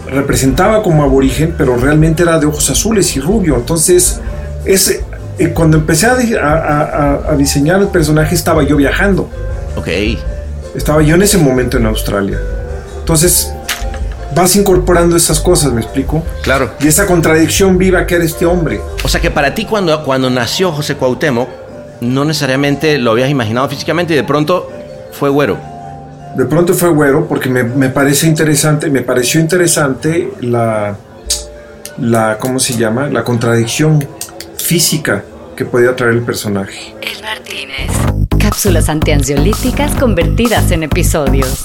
[0.10, 3.56] representaba como aborigen, pero realmente era de ojos azules y rubio.
[3.56, 4.20] Entonces,
[4.64, 5.04] ese,
[5.40, 9.30] eh, cuando empecé a, di- a- a- a- a diseñar el personaje, estaba yo viajando.
[9.76, 9.88] Ok.
[10.76, 12.40] Estaba yo en ese momento en Australia.
[13.00, 13.52] Entonces,
[14.36, 16.24] vas incorporando esas cosas, ¿me explico?
[16.44, 16.72] Claro.
[16.80, 18.82] Y esa contradicción viva que era este hombre.
[19.04, 21.48] O sea que para ti cuando, cuando nació José Cuauhtémoc,
[22.02, 24.70] no necesariamente lo habías imaginado físicamente y de pronto
[25.14, 25.58] fue güero.
[26.36, 30.96] De pronto fue güero porque me, me parece interesante, me pareció interesante la,
[31.98, 33.08] la, ¿cómo se llama?
[33.08, 34.06] La contradicción
[34.68, 35.24] física
[35.56, 36.94] que podía traer el personaje.
[37.02, 37.90] El Martínez.
[38.38, 41.64] Cápsulas antiansiolíticas convertidas en episodios.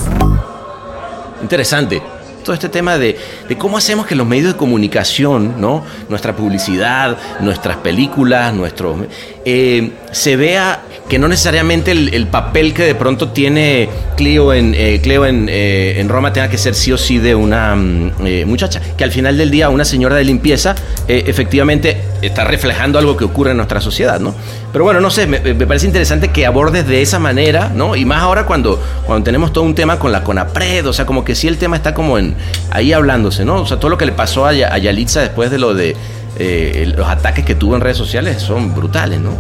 [1.43, 2.01] Interesante.
[2.45, 5.85] Todo este tema de, de cómo hacemos que los medios de comunicación, ¿no?
[6.09, 8.97] nuestra publicidad, nuestras películas, nuestros,
[9.45, 14.75] eh, se vea que no necesariamente el, el papel que de pronto tiene Cleo en,
[14.77, 18.27] eh, Cleo en, eh, en Roma tenga que ser sí o sí de una mm,
[18.27, 18.81] eh, muchacha.
[18.97, 20.75] Que al final del día una señora de limpieza
[21.09, 24.35] eh, efectivamente está reflejando algo que ocurre en nuestra sociedad, ¿no?
[24.73, 27.97] Pero bueno, no sé, me, me parece interesante que abordes de esa manera, ¿no?
[27.97, 31.25] Y más ahora cuando, cuando tenemos todo un tema con la CONAPRED, o sea, como
[31.25, 32.35] que sí el tema está como en
[32.71, 33.61] ahí hablándose, ¿no?
[33.63, 35.97] O sea, todo lo que le pasó a, a Yalitza después de lo de
[36.39, 39.33] eh, los ataques que tuvo en redes sociales son brutales, ¿no?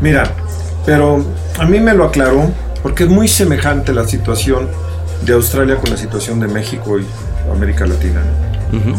[0.00, 0.30] Mira,
[0.86, 1.24] pero
[1.58, 2.50] a mí me lo aclaró
[2.82, 4.68] porque es muy semejante la situación
[5.22, 7.06] de Australia con la situación de México y
[7.50, 8.22] América Latina.
[8.72, 8.94] ¿no?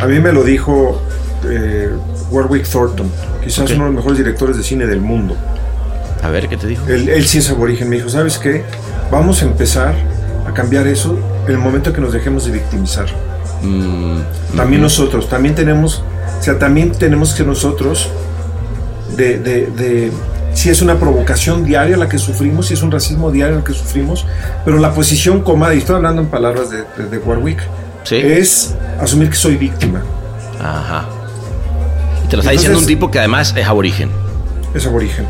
[0.00, 1.00] A mí me lo dijo
[1.48, 1.90] eh,
[2.30, 3.10] Warwick Thornton,
[3.42, 5.36] quizás uno de los mejores directores de cine del mundo.
[6.22, 6.86] A ver, ¿qué te dijo?
[6.88, 7.88] Él, él sí es aborigen.
[7.88, 8.64] Me dijo, ¿sabes qué?
[9.10, 9.94] Vamos a empezar
[10.48, 13.06] a cambiar eso en el momento que nos dejemos de victimizar.
[13.62, 14.20] Mm,
[14.56, 16.02] También nosotros, también tenemos,
[16.38, 18.08] o sea, también tenemos que nosotros,
[19.16, 20.12] de, de, de-
[20.54, 23.72] si es una provocación diaria la que sufrimos, si es un racismo diario el que
[23.72, 24.26] sufrimos,
[24.64, 27.60] pero la posición cómoda, y estoy hablando en palabras de, de- de Warwick,
[28.04, 28.16] Sí.
[28.16, 30.02] es asumir que soy víctima,
[30.60, 31.06] Ajá.
[32.32, 34.08] Te lo está diciendo un tipo que además es aborigen.
[34.74, 35.26] es aborigen.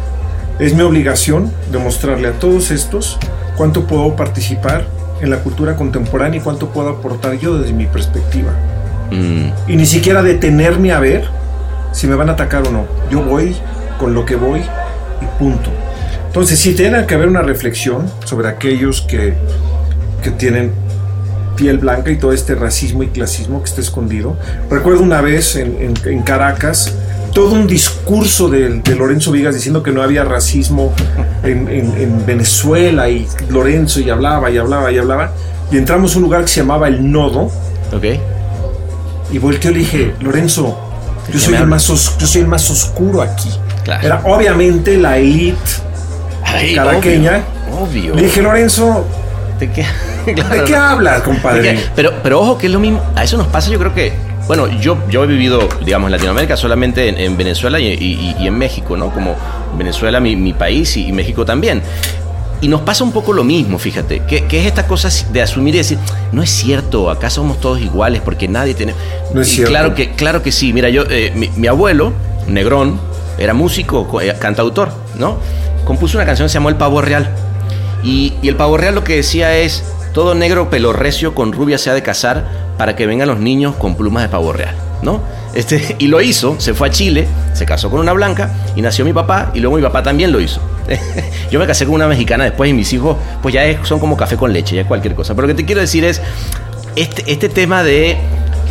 [0.61, 3.19] Es mi obligación demostrarle a todos estos
[3.57, 4.87] cuánto puedo participar
[5.21, 8.53] en la cultura contemporánea y cuánto puedo aportar yo desde mi perspectiva.
[9.11, 11.25] Mm, y ni siquiera detenerme a ver
[11.91, 12.87] si me van a atacar o no.
[13.11, 13.57] Yo voy
[13.99, 15.71] con lo que voy y punto.
[16.29, 19.35] Entonces, sí tiene que haber una reflexión sobre aquellos que,
[20.23, 20.73] que tienen
[21.57, 24.37] piel blanca y todo este racismo y clasismo que está escondido.
[24.71, 26.93] Recuerdo una vez en, en- en Caracas
[27.33, 30.93] todo un discurso de, de Lorenzo Vigas diciendo que no había racismo
[31.43, 35.33] en, en- en Venezuela y Lorenzo y hablaba y hablaba y hablaba.
[35.71, 37.51] Y entramos a un lugar que se llamaba El Nodo,
[37.93, 38.05] ok.
[39.33, 40.79] y volteó y le dije, Lorenzo,
[41.27, 43.49] ¿De yo soy, el más os- yo soy el más oscuro aquí.
[43.85, 44.07] Claro.
[44.07, 45.57] Era obviamente la elite
[46.45, 47.43] Ay, caraqueña.
[47.73, 48.13] Obvio.
[48.13, 48.15] obvio.
[48.17, 49.07] Le dije, Lorenzo,
[49.59, 49.87] ¿De qué?
[50.27, 50.83] ¿de Claro, qué no.
[50.83, 51.63] hablas, ¿De compadre?
[51.63, 51.85] qué?
[51.95, 53.03] Pero, pero ojo que es lo mismo.
[53.17, 54.13] A eso nos pasa, yo creo que.
[54.49, 58.47] Bueno, yo, yo he vivido, digamos, en Latinoamérica solamente en, en Venezuela y, y- y
[58.49, 59.11] en México, ¿no?
[59.11, 59.37] Como
[59.79, 61.81] Venezuela, mi, mi país, y, y México también.
[62.61, 65.75] Y nos pasa un poco lo mismo, fíjate, que, que es esta cosa de asumir
[65.75, 65.99] y decir,
[66.33, 68.95] no es cierto, acá somos todos iguales porque nadie tiene...
[69.35, 69.71] No es Y cierto.
[69.71, 72.13] Claro que, claro que sí, mira, yo, eh, mi, mi abuelo,
[72.47, 73.01] Negrón,
[73.39, 75.39] era músico, co- eh, cantautor, ¿no?
[75.85, 77.31] Compuso una canción que se llamó El Pavo Real.
[78.05, 81.79] Y, y el pavo real lo que decía es, todo negro pelo recio con rubia
[81.79, 82.45] se ha de casar
[82.79, 85.23] para que vengan los niños con plumas de pavo real, ¿no?
[85.55, 89.05] Este, y lo hizo, se fue a Chile, se casó con una blanca y nació
[89.05, 90.61] mi papá y luego mi papá también lo hizo.
[91.51, 94.17] Yo me casé con una mexicana después y mis hijos pues ya es- son como
[94.17, 95.35] café con leche, ya es cualquier cosa.
[95.35, 96.21] Pero lo que te quiero decir es,
[96.97, 98.17] este, este tema de,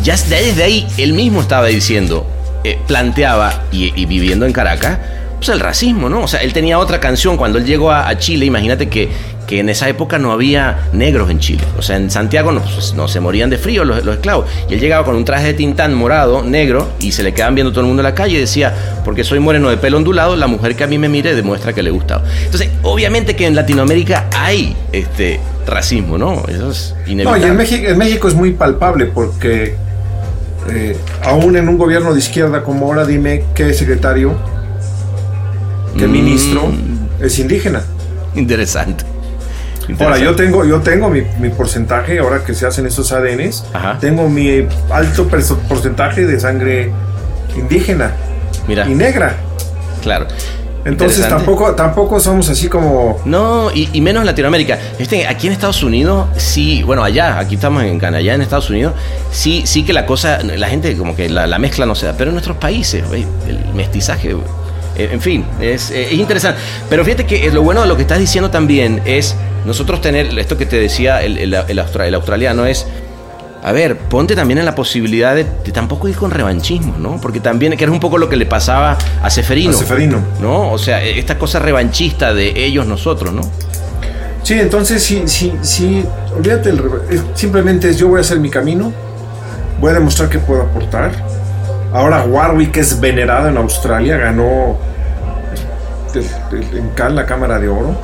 [0.02, 2.26] ya de- desde ahí él mismo estaba diciendo,
[2.64, 4.98] eh, planteaba y viviendo en Caracas,
[5.42, 6.22] pues el racismo, ¿no?
[6.22, 9.08] O sea, él tenía otra canción cuando él llegó a, a Chile, imagínate que,
[9.46, 11.64] que en esa época no había negros en Chile.
[11.76, 14.46] O sea, en Santiago no, pues, no se morían de frío los, los esclavos.
[14.70, 17.72] Y él llegaba con un traje de tintán morado, negro, y se le quedaban viendo
[17.72, 18.72] todo el mundo en la calle y decía,
[19.04, 21.82] porque soy moreno de pelo ondulado, la mujer que a mí me mire demuestra que
[21.82, 22.22] le gusta.
[22.44, 26.44] Entonces, obviamente que en Latinoamérica hay este racismo, ¿no?
[26.48, 27.46] Eso es No, y inevitable.
[27.48, 29.74] en México, en México es muy palpable porque
[30.70, 34.34] eh, aún en un gobierno de izquierda como ahora, dime qué secretario,
[35.98, 36.12] qué Mm.
[36.12, 36.72] ministro
[37.20, 37.82] es indígena.
[38.34, 39.04] Interesante.
[39.98, 43.98] Ahora, yo tengo, yo tengo mi, mi porcentaje, ahora que se hacen esos ADNs, Ajá.
[44.00, 45.26] tengo mi alto
[45.68, 46.92] porcentaje de sangre
[47.56, 48.12] indígena
[48.68, 49.36] Mira, y negra.
[50.02, 50.26] claro.
[50.84, 53.20] Entonces tampoco, tampoco somos así como...
[53.24, 54.78] No, y, y menos en Latinoamérica.
[54.98, 58.68] Este, aquí en Estados Unidos, sí, bueno, allá, aquí estamos en Canadá, allá en Estados
[58.68, 58.92] Unidos,
[59.30, 62.14] sí, sí que la cosa, la gente como que la, la mezcla no se da,
[62.18, 63.26] pero en nuestros países, el
[63.74, 64.34] mestizaje,
[64.96, 66.60] en fin, es, eh, es interesante.
[66.88, 69.34] Pero fíjate que eh, lo bueno de lo que estás diciendo también es
[69.64, 72.86] nosotros tener, esto que te decía el, el, el austra- el australiano, es
[73.64, 77.20] a ver, ponte también en la posibilidad de, de tampoco ir con revanchismo, ¿no?
[77.20, 79.70] Porque también, que era un poco lo que le pasaba a Seferino.
[79.70, 80.18] A Seferino.
[80.40, 80.72] ¿No?
[80.72, 83.42] O sea, esta cosa revanchista de ellos, nosotros, ¿no?
[84.42, 86.04] Sí, entonces sí, sí, sí,
[86.36, 86.82] olvídate, el
[87.34, 88.92] simplemente es yo voy a hacer mi camino,
[89.80, 91.12] voy a demostrar que puedo aportar.
[91.92, 94.76] Ahora Warwick es venerado en Australia, ganó
[96.14, 97.94] el- en Cannes la Cámara de Oro,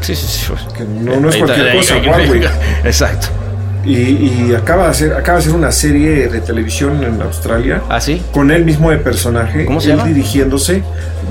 [0.00, 0.46] Sí, sí, sí.
[0.48, 0.62] pues.
[0.74, 2.48] que no, no es cualquier cosa, Warwick.
[2.84, 3.28] Exacto.
[3.84, 3.92] Y,
[4.50, 8.22] y acaba, de hacer, acaba de hacer una serie de televisión en Australia ¿Ah, sí?
[8.30, 10.08] con él mismo de personaje, ¿Cómo se él llama?
[10.08, 10.82] dirigiéndose,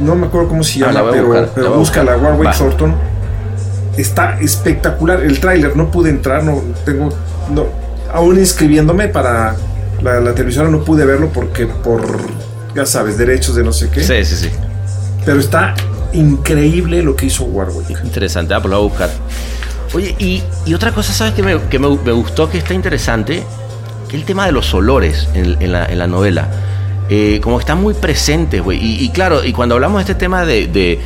[0.01, 2.17] no me acuerdo cómo se Ah, la llama, pero, buscar, pero busca la.
[2.17, 2.53] Warwick Va.
[2.53, 2.95] Thornton.
[3.97, 5.21] Está espectacular.
[5.21, 7.09] El tráiler, no pude entrar, no tengo,
[7.53, 7.65] no,
[8.13, 9.55] aún inscribiéndome para
[10.01, 12.19] la, la televisora no pude verlo porque por,
[12.75, 14.03] ya sabes, derechos de no sé qué.
[14.03, 14.49] Sí, sí, sí.
[15.25, 15.75] Pero está
[16.13, 18.03] increíble lo que hizo Warwick.
[18.03, 19.09] Interesante, ah, pues lo voy a buscar.
[19.93, 21.33] Oye, y, y otra cosa, ¿sabes?
[21.33, 23.43] Que, me, que me, me gustó, que está interesante,
[24.07, 26.47] que el tema de los olores en, en la, en la novela.
[27.09, 28.77] Eh, como que están muy presentes, güey.
[28.77, 30.99] Y, y claro, y cuando hablamos de este tema de, de,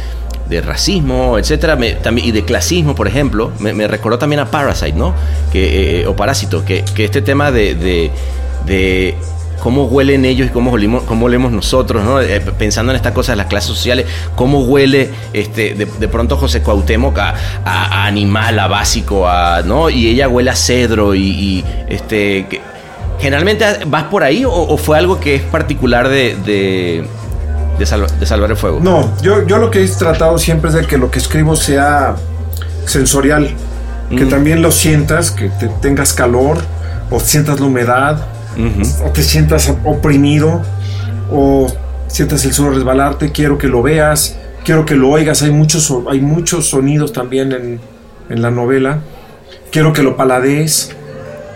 [0.49, 4.51] de racismo, etcétera, me- también, y de clasismo, por ejemplo, me, me recordó también a
[4.51, 5.13] Parasite, ¿no?
[5.51, 8.11] Que, eh, o Parásito, que, que este tema de, de,
[8.65, 9.15] de
[9.61, 12.19] cómo huelen ellos y cómo olemos, cómo olemos nosotros, ¿no?
[12.19, 14.05] Eh, pensando en estas cosas de las clases sociales,
[14.35, 17.33] cómo huele este, de, de pronto José Cuauhtémoc a,
[17.63, 19.89] a- a animal, a básico, a, ¿no?
[19.89, 22.47] Y ella huele a cedro y, y, este...
[22.49, 22.61] que-
[23.19, 27.05] ¿Generalmente vas por ahí o, o fue algo que es particular de, de,
[27.79, 28.79] de, Salva- de Salvar el Fuego?
[28.81, 32.15] No, yo, yo lo que he tratado siempre es de que lo que escribo sea
[32.85, 33.49] sensorial,
[34.09, 34.29] que Mm.
[34.29, 36.57] también lo sientas, que te tengas calor,
[37.09, 38.25] o sientas la humedad,
[39.03, 40.61] O te sientas oprimido,
[41.31, 41.67] o
[42.07, 46.21] sientas el suelo resbalarte, quiero que lo veas, quiero que lo oigas, hay muchos, hay
[46.21, 47.79] muchos sonidos también en,
[48.29, 48.99] en la novela,
[49.71, 50.91] quiero que lo paladees,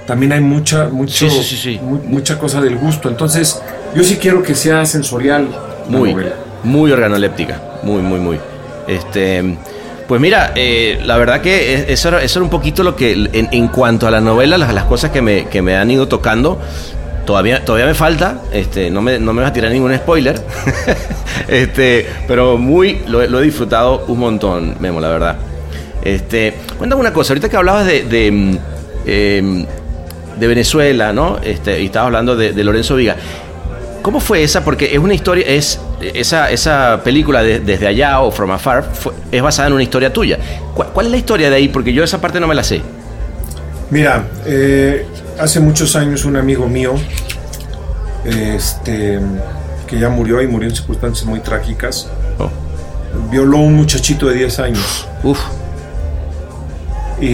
[0.08, 1.80] también hay mucha, mucho, Sí, sí, sí, sí.
[1.84, 3.62] mu- mucha cosa del gusto, entonces
[3.96, 5.48] yo sí quiero que sea sensorial
[5.92, 6.32] la Muy, novela.
[6.64, 7.62] muy organoléptica.
[7.84, 8.40] Muy, muy, muy.
[8.88, 9.58] Este.
[10.08, 13.12] Pues mira, eh, la verdad que es- eso era, eso era un poquito lo que,
[13.34, 16.62] en, cuanto a la novela, las, cosas que me, que me han ido tocando,
[17.26, 20.42] todavía, todavía me falta, este, no, me, no me vas a tirar ningún spoiler,
[21.50, 25.36] este, pero muy, lo, he- disfrutado un montón, Memo, la verdad.
[26.02, 28.58] Este, cuéntame una cosa, ahorita que hablabas de, de, mm,
[29.06, 29.66] em,
[30.40, 31.38] de Venezuela, ¿no?
[31.44, 33.18] Este, y estabas hablando de Lorenzo Viga.
[34.08, 34.64] ¿Cómo fue esa?
[34.64, 35.82] Porque es una historia, es
[36.14, 40.14] esa, esa película de- desde allá o From Afar fue- es basada en una historia
[40.14, 40.40] tuya.
[40.74, 41.68] ¿Cuál, cuál es la historia de ahí?
[41.68, 42.82] Porque yo esa parte no me la sé.
[43.90, 45.06] Mira, eh,
[45.38, 46.94] hace muchos años un amigo mío,
[48.24, 49.20] este,
[49.86, 52.08] que ya murió y murió en circunstancias muy trágicas,
[52.40, 52.50] Oh.
[53.30, 55.38] violó a un muchachito de 10 años Uf,
[57.20, 57.26] y,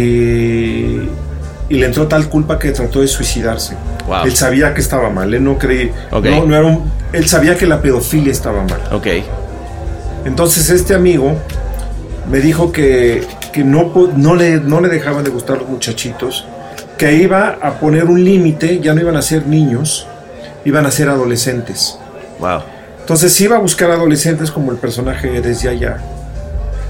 [1.69, 3.75] y le entró tal culpa que trató de suicidarse.
[4.07, 4.25] Wow.
[4.25, 6.25] Él sabía que estaba mal, él no creía, Ok.
[6.25, 8.79] no, no era un- él sabía que la pedofilia estaba mal.
[8.91, 9.07] ok.
[10.25, 11.35] Entonces este amigo
[12.29, 16.45] me dijo que, que no, no, le, no le dejaban de gustar los muchachitos,
[16.97, 20.07] que iba a poner un límite, ya no iban a ser niños,
[20.65, 21.97] iban a ser adolescentes.
[22.39, 22.61] Wow.
[23.01, 25.97] Entonces iba a buscar adolescentes como el personaje desde allá.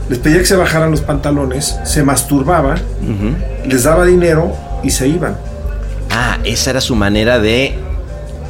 [0.09, 2.75] Les pedía que se bajaran los pantalones, se masturbaba,
[3.65, 5.35] les daba dinero y se iban.
[6.15, 7.73] Ah, esa era su manera de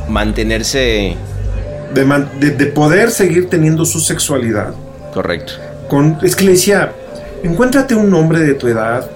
[0.09, 1.15] mantenerse
[1.93, 4.73] De, man- de- de poder seguir teniendo su sexualidad.
[5.13, 5.53] correcto.
[5.89, 6.91] Con, es que le decía,
[7.43, 9.09] encuéntrate un hombre de tu edad,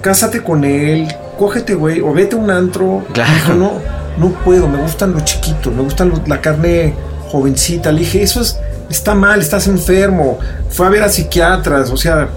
[0.00, 1.08] cásate con él,
[1.38, 3.04] cógete, güey, o vete a un antro.
[3.12, 3.32] Claro.
[3.34, 3.72] Dijo, no,
[4.18, 6.94] no puedo, me gustan los chiquitos, me gustan los- la carne
[7.28, 7.90] jovencita.
[7.90, 8.58] Le dije, eso es,
[8.90, 10.38] está mal, estás enfermo.
[10.70, 12.28] Fue a ver a psiquiatras, o sea...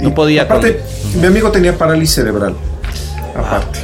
[0.00, 0.80] No podía Aparte,
[1.20, 2.54] mi amigo tenía parálisis cerebral.
[3.36, 3.78] Aparte.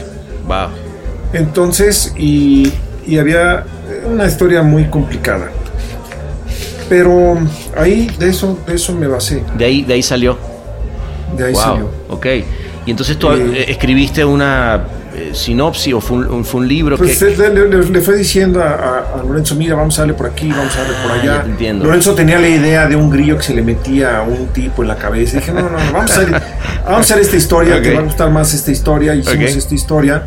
[0.47, 0.88] Wow.
[1.33, 2.73] Entonces, y,
[3.07, 3.65] y había
[4.11, 5.51] una historia muy complicada.
[6.89, 7.37] Pero
[7.77, 9.43] ahí de eso, de eso me basé.
[9.57, 10.39] De ahí, de ahí salió.
[11.37, 11.63] De ahí wow.
[11.63, 11.91] salió.
[12.09, 12.27] Ok.
[12.87, 16.97] Y entonces tú Eh, eh, escribiste una eh, sinopsis o fue un, fue un libro
[16.97, 17.37] Pues que.
[17.37, 20.49] le, le- le fue diciendo a, a- a Lorenzo, mira, vamos a darle por aquí,
[20.49, 21.43] vamos a darle por Ah, allá.
[21.43, 21.85] te entiendo.
[21.85, 24.89] Lorenzo tenía la idea de un grillo que se le metía a un tipo en
[24.89, 25.37] la cabeza.
[25.37, 26.31] Y dije, no, no, no, vamos a hacer,
[26.87, 27.83] vamos a hacer esta historia, Ok.
[27.83, 29.15] te va a gustar más esta historia.
[29.15, 29.57] Hicimos Ok.
[29.59, 30.23] esta historia.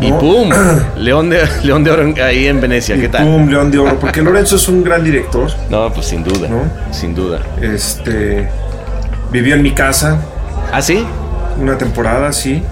[0.00, 0.12] Y.
[0.12, 0.50] ¡pum!
[0.96, 2.96] León de, León de Oro ahí en Venecia.
[2.96, 3.24] Y ¿Qué tal?
[3.24, 3.98] pum, León de Oro.
[4.00, 5.50] Porque Lorenzo es un gran director.
[5.68, 6.48] No, pues sin duda.
[6.48, 6.62] ¿No?
[6.92, 7.40] Sin duda.
[7.60, 8.48] Este
[9.30, 10.18] vivió en mi casa
[10.72, 11.04] ¿Ah, sí?
[11.60, 12.62] una temporada, sí.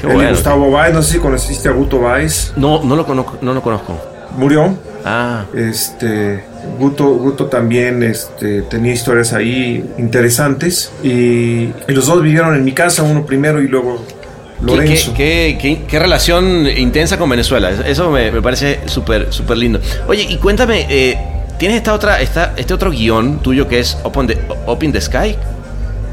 [0.00, 0.30] Qué Él bueno.
[0.30, 2.52] Gustavo Báez, no sé si conociste a Guto Báez.
[2.56, 3.38] No, no lo conozco.
[3.40, 3.98] No lo conozco.
[4.36, 4.74] Murió.
[5.04, 6.44] Ah, Este,
[6.78, 10.92] Guto, Guto también este, tenía historias ahí interesantes.
[11.02, 14.17] Y, y los dos vivieron en mi casa, uno primero y luego ¿Qué,
[14.60, 15.12] Lorenzo.
[15.14, 17.70] qué, qué- qué- qué relación intensa con Venezuela.
[17.86, 19.80] Eso me, me parece súper súper lindo.
[20.08, 21.16] Oye, y cuéntame, eh,
[21.58, 24.92] ¿tienes esta otra, esta, este otro guion tuyo que es Up, on the, Up in
[24.92, 25.36] the Sky?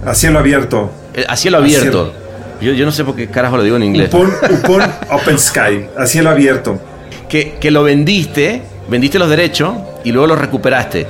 [0.05, 0.91] A cielo abierto.
[1.13, 2.13] Eh, A cielo abierto.
[2.61, 4.09] Yo, yo no sé por qué carajo lo digo en inglés.
[4.13, 4.31] Upon,
[4.63, 4.81] upon
[5.11, 6.79] Open Sky, a cielo abierto.
[7.27, 11.07] Que, que lo vendiste, vendiste los derechos y luego los recuperaste.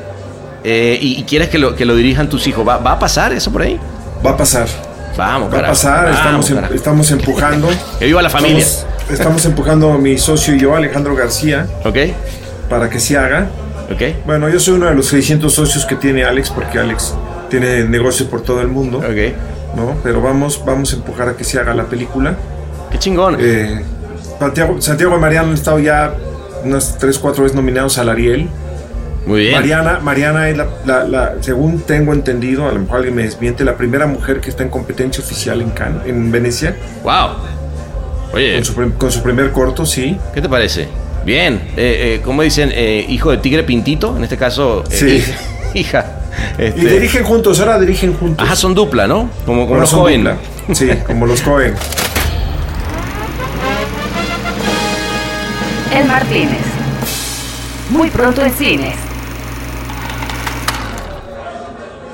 [0.64, 2.68] Eh, y, y quieres que lo, que lo dirijan tus hijos.
[2.68, 3.78] ¿Va, va a pasar eso por ahí?
[4.26, 4.68] Va a pasar.
[5.18, 5.72] Vamos, Va a carajo.
[5.74, 6.74] pasar, Vamos, estamos, em- carajo.
[6.74, 7.70] estamos empujando.
[8.00, 8.60] Que viva la familia.
[8.60, 11.98] Estamos, estamos empujando mi socio y yo, Alejandro García, ¿Ok?
[12.70, 13.48] para que se haga.
[13.92, 14.02] ¿Ok?
[14.26, 17.14] Bueno, yo soy uno de los 600 socios que tiene Alex, porque Alex
[17.50, 19.36] tiene negocios por todo el mundo, Ok.
[19.76, 19.96] ¿no?
[20.04, 22.36] Pero vamos, vamos a empujar a que se haga la película.
[22.92, 23.38] Qué chingón.
[23.40, 23.84] Eh,
[24.40, 26.14] Santiago, Santiago y Mariana han estado ya
[26.64, 28.50] unas 3, 4 veces nominados al Ariel.
[29.26, 29.54] Muy bien.
[29.54, 33.64] Mariana, Mariana es la, la- la- según tengo entendido, a lo mejor alguien me desmiente,
[33.64, 37.38] la primera mujer que está en competencia oficial en Cannes, en Venecia, Wow.
[38.34, 40.18] Oye, con su, con su primer corto, sí.
[40.34, 40.88] ¿qué te parece?
[41.26, 41.56] Bien.
[41.76, 42.70] Eh, eh, ¿Cómo dicen?
[42.74, 44.16] Eh, hijo de tigre pintito.
[44.18, 45.34] En este caso, eh, Sí.
[45.80, 46.06] hija.
[46.60, 48.46] Y Este, dirigen juntos, ahora dirigen juntos.
[48.46, 49.30] Ajá, son dupla, ¿no?
[49.46, 50.36] Como, como los dupla.
[50.74, 51.74] Sí, como los Cohen.
[55.96, 56.60] El Martínez.
[57.90, 58.96] Muy pronto en cines.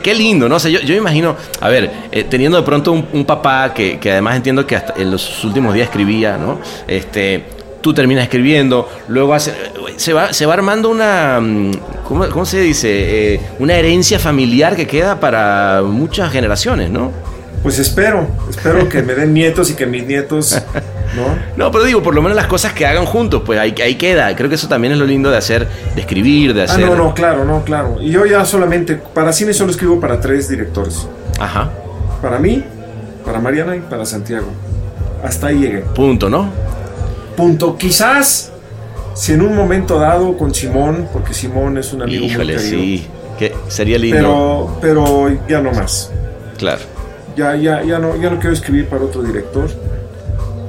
[0.02, 0.56] Qué lindo, ¿no?
[0.56, 4.12] O sea, yo, yo imagino, a ver, eh, teniendo de pronto un, papá que, que
[4.12, 6.60] además entiendo que hasta en los últimos días escribía, ¿no?
[6.88, 7.46] Este,
[7.82, 9.54] tú terminas escribiendo, luego hace,
[9.98, 11.72] se, va, se va armando una, mm,
[12.08, 13.34] ¿cómo, cómo se dice?
[13.34, 17.12] Eh, una herencia familiar que queda para muchas generaciones, ¿no?
[17.64, 20.60] Pues espero, espero que me den nietos y que mis nietos,
[21.16, 21.36] ¿no?
[21.66, 24.36] No, pero digo, por lo menos las cosas que hagan juntos, pues ahí, ahí queda.
[24.36, 26.86] Creo que eso también es lo lindo de hacer, de escribir, de Ah, hacer...
[26.88, 27.98] no, no, claro, no, claro.
[28.02, 31.08] Y yo ya solamente, para cine solo escribo para tres directores.
[31.40, 31.70] Ajá,
[32.22, 32.64] Para mí,
[33.24, 34.48] para Mariana y para Santiago.
[35.24, 35.80] Hasta ahí llegué.
[35.82, 36.50] punto, ¿no?
[37.38, 37.78] Punto.
[37.78, 38.52] Quizás,
[39.14, 42.82] si en un momento dado con Simón, porque Simón es un amigo Híjole, muy querido,
[42.82, 43.08] sí.
[43.38, 44.78] Que sería lindo.
[44.82, 46.12] pero, pero ya no más.
[46.58, 46.82] Claro.
[47.36, 49.70] Ya, ya, ya no, ya no quiero escribir para otro director.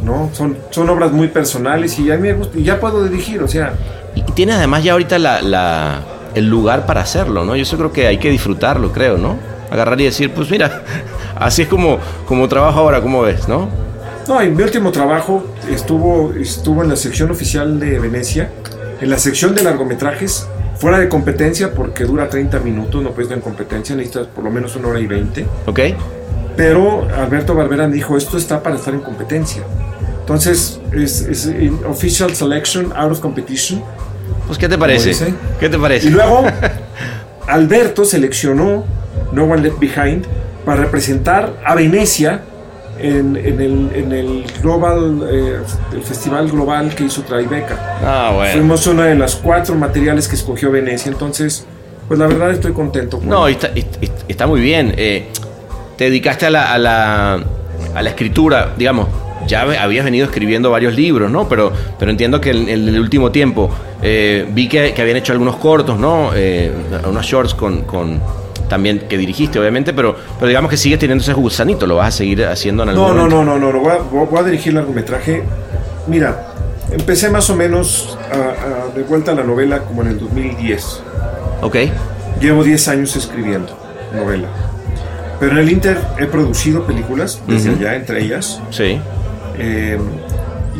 [0.02, 0.30] ¿No?
[0.32, 3.74] Son, son obras muy personales y ya me gusta, y ya puedo dirigir, o sea,
[4.16, 6.00] Y tienes además ya ahorita la, la-
[6.34, 7.54] el lugar para hacerlo, ¿no?
[7.54, 9.36] Yo eso creo que hay que disfrutarlo, creo, ¿no?
[9.70, 10.82] Agarrar y decir, pues mira,
[11.36, 13.68] así es como, como trabajo ahora, ¿cómo ves, no?
[14.26, 18.50] No, en mi último trabajo estuvo, estuvo en la sección oficial de Venecia,
[19.00, 20.48] en la sección de largometrajes,
[20.78, 24.50] fuera de competencia porque dura 30 minutos, no puedes estar en competencia, necesitas por lo
[24.50, 25.46] menos una hora y 20.
[25.66, 25.80] ¿Ok?
[26.56, 29.62] Pero Alberto Barbera me dijo, esto está para estar en competencia.
[30.20, 31.50] Entonces, es, es
[31.88, 33.82] official selection, out of competition.
[34.46, 35.34] Pues, ¿qué te parece?
[35.58, 36.06] ¿Qué te parece?
[36.08, 36.44] Y luego,
[37.48, 38.84] Alberto seleccionó
[39.32, 40.24] No One Left Behind
[40.64, 42.42] para representar a Venecia
[42.98, 45.56] en, en el, en el Global, eh,
[45.92, 47.98] el festival global que hizo Tribeca.
[48.04, 48.52] Ah, bueno.
[48.52, 51.66] Fuimos una de las cuatro materiales que escogió Venecia, entonces,
[52.06, 53.18] pues la verdad estoy contento.
[53.18, 54.94] con- No, y está, y- y- está muy bien.
[54.96, 55.28] Eh,
[56.02, 57.34] te dedicaste a la, a, la,
[57.94, 59.06] a la escritura, digamos.
[59.46, 61.48] Ya habías venido escribiendo varios libros, ¿no?
[61.48, 63.70] Pero, pero entiendo que en, en el último tiempo
[64.02, 66.30] eh, vi que, que habían hecho algunos cortos, ¿no?
[66.34, 66.72] Eh,
[67.08, 68.20] unos shorts con, con-
[68.68, 72.16] también que dirigiste, obviamente, pero, pero digamos que sigues teniendo ese gusanito, lo vas a
[72.18, 74.74] seguir haciendo en algún No, no, no, no, no, no, voy a, voy a dirigir
[74.74, 75.44] largometraje.
[76.08, 76.48] Mira,
[76.90, 81.00] empecé más o menos a- a- de vuelta a la novela como en el 2010.
[81.60, 81.76] Ok,
[82.40, 83.76] Llevo 10 años escribiendo
[84.12, 84.48] novela.
[85.42, 88.62] Pero en el Inter he producido películas, desde allá, entre ellas.
[88.70, 89.00] sí.
[89.58, 89.98] eh,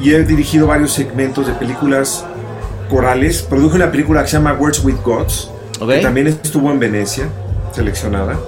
[0.01, 2.25] y he dirigido varios segmentos de películas
[2.89, 3.43] corales.
[3.43, 5.51] Produje una película que se llama Words with Gods,
[5.81, 5.89] Ok.
[5.91, 7.25] que también estuvo en Venecia,
[7.73, 8.39] seleccionada.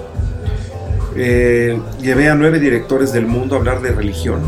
[1.17, 4.39] Eh, llevé a nueve directores del mundo a hablar de religión.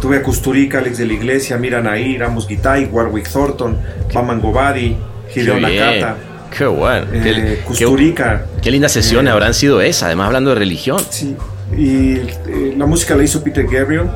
[0.00, 3.76] Tuve a Kusturica, Alex de la Iglesia, Mira Nair, Amos Gitay, Warwick Thornton,
[4.12, 4.96] Baman Gobadi,
[5.34, 5.60] bien.
[5.60, 6.16] Nakata,
[6.56, 7.06] Qué bueno.
[7.12, 8.46] eh, Qué- qué, Kusturica.
[8.62, 11.00] qué lindas sesiones Eh, habrán sido esas, además hablando de religión.
[11.10, 11.36] Sí,
[11.76, 14.08] y eh, la música la hizo Peter Gabriel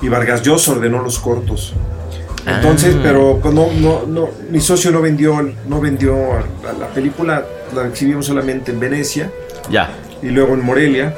[0.00, 1.72] y Vargas Llosa ordenó los cortos.
[2.46, 3.00] Entonces, Ah.
[3.02, 7.44] pero pues, no, no, no, mi socio no vendió, no vendió a- a la película,
[7.74, 9.30] la exhibimos solamente en Venecia
[9.70, 9.90] Ya.
[10.22, 11.14] y luego en Morelia,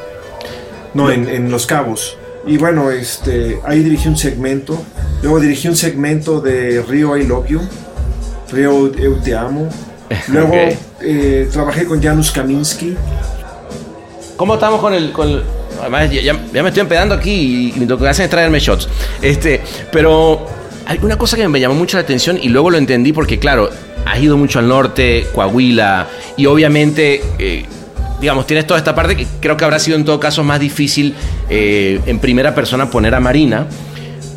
[0.92, 2.18] no, en, en Los Cabos.
[2.46, 4.80] Y bueno, este, ahí dirigí un segmento,
[5.22, 7.60] luego dirigí un segmento de Río I Love You,
[8.52, 9.68] Río Eu Te Amo.
[10.28, 10.54] Luego
[11.00, 12.96] eh, trabajé con Janusz Kaminski,
[14.36, 15.12] ¿Cómo estamos con el.?
[15.12, 15.42] Con el-
[15.80, 18.88] además, ya, me estoy empedando aquí y, y lo que hacen es traerme shots.
[19.22, 19.60] Este,
[19.92, 20.46] pero
[20.86, 23.70] hay una cosa que me llamó mucho la atención y luego lo entendí porque, claro,
[24.04, 27.22] has ido mucho al norte, Coahuila, y obviamente.
[27.38, 27.66] eh,
[28.20, 31.14] Digamos, tienes toda esta parte que creo que habrá sido en todo caso más difícil
[31.50, 33.66] eh, en primera persona poner a Marina.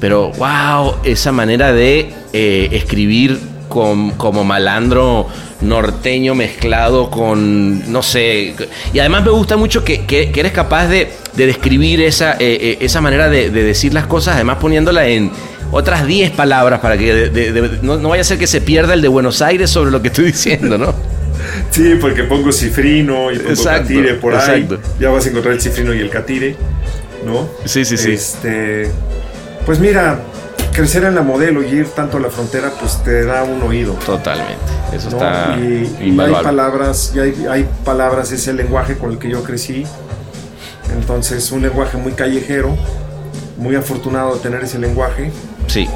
[0.01, 3.39] Pero, wow, esa manera de eh, escribir
[4.17, 5.27] como malandro
[5.61, 8.53] norteño mezclado con, no sé.
[8.93, 12.37] Y además me gusta mucho que, que- que eres capaz de, de describir esa, eh,
[12.39, 15.31] eh, esa manera de, de decir las cosas, además poniéndola en
[15.71, 18.61] otras 10 palabras para que de- de- de- no, no vaya a ser que se
[18.61, 20.93] pierda el de Buenos Aires sobre lo que estoy diciendo, ¿no?
[21.71, 24.67] Sí, porque pongo cifrino y pongo Exacto, catire por ahí.
[24.99, 26.55] Ya vas a encontrar el cifrino y el catire,
[27.25, 27.47] ¿no?
[27.65, 28.11] Sí, sí, sí.
[28.11, 28.89] Este,
[29.65, 30.19] pues mira,
[30.77, 33.93] crecer en la modelo y ir tanto a la frontera, pues te da un oído.
[34.05, 34.53] Totalmente.
[34.93, 35.17] Eso ¿no?
[35.17, 39.29] está y, y hay palabras, y hay, hay palabras, es el lenguaje con el que
[39.29, 39.83] yo crecí.
[40.95, 42.75] Entonces, un lenguaje muy callejero,
[43.57, 45.31] muy afortunado de tener ese lenguaje.
[45.67, 45.87] Sí,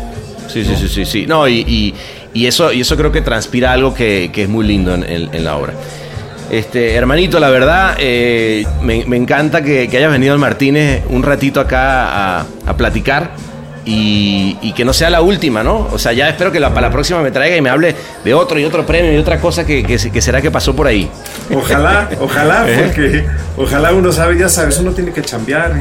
[0.48, 1.26] sí, sí, sí, sí, sí.
[1.28, 1.94] No, y, y-
[2.34, 5.30] y eso, y eso creo que transpira algo que, que es muy lindo en, en-
[5.34, 5.74] en la obra.
[6.50, 11.24] Este, hermanito, la verdad, eh, me, me encanta que, que hayas venido al Martínez un
[11.24, 13.32] ratito acá a, a platicar
[13.86, 15.88] y, y que no sea la última, ¿no?
[15.92, 18.34] O sea, ya espero que la, para la próxima me traiga y me hable de
[18.34, 20.88] otro y otro premio y otra cosa que, que, se- que será que pasó por
[20.88, 21.10] ahí.
[21.56, 22.84] Ojalá, ojalá, ¿Eh?
[22.86, 23.26] porque
[23.58, 25.80] ojalá uno sabe, ya sabes, uno tiene que chambear y,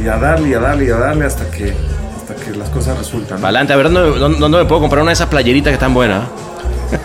[0.00, 1.74] y- y a darle y a darle y a darle hasta que,
[2.16, 3.40] hasta que las cosas resultan.
[3.40, 3.46] ¿no?
[3.46, 6.24] Adelante, a ver ¿dónde, me puedo comprar una de esas playeritas que están buenas.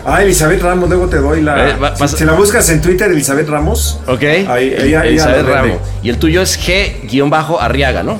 [0.04, 1.68] Ah, Elizabeth Ramos, luego te doy la.
[1.70, 4.00] Eh, va- si, la buscas en Twitter, Elizabeth Ramos.
[4.08, 4.22] ¿Ok?
[4.48, 5.46] Ahí, ella- Elizabeth.
[5.46, 5.76] Ramos.
[6.02, 8.18] Y el tuyo es G-Arriaga, ¿no?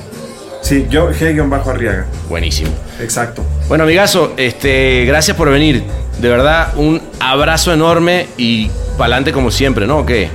[0.67, 2.07] Sí, yo, G-Arriaga.
[2.29, 2.73] Buenísimo.
[3.01, 3.45] Exacto.
[3.69, 5.85] Bueno, amigazo, este, gracias por venir.
[6.19, 9.99] De verdad, un abrazo enorme y pa'lante como siempre, ¿no?
[9.99, 10.29] ¿O qué?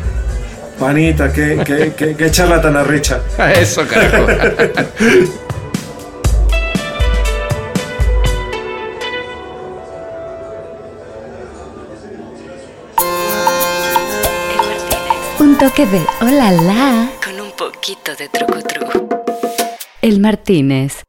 [0.79, 3.19] Panita, qué, qué, qué, qué charla tan arrecha.
[3.59, 4.25] Eso, carajo.
[15.39, 19.10] Un toque de hola la con un poquito de truco truco.
[20.01, 21.03] El Martínez.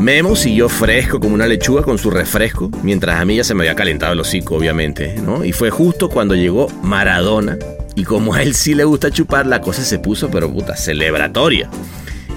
[0.00, 3.62] Memo siguió fresco como una lechuga con su refresco, mientras a mí ya se me
[3.62, 5.44] había calentado el hocico, obviamente, ¿no?
[5.44, 7.58] Y fue justo cuando llegó Maradona,
[7.94, 11.70] y como a él sí le gusta chupar, la cosa se puso, pero puta, celebratoria.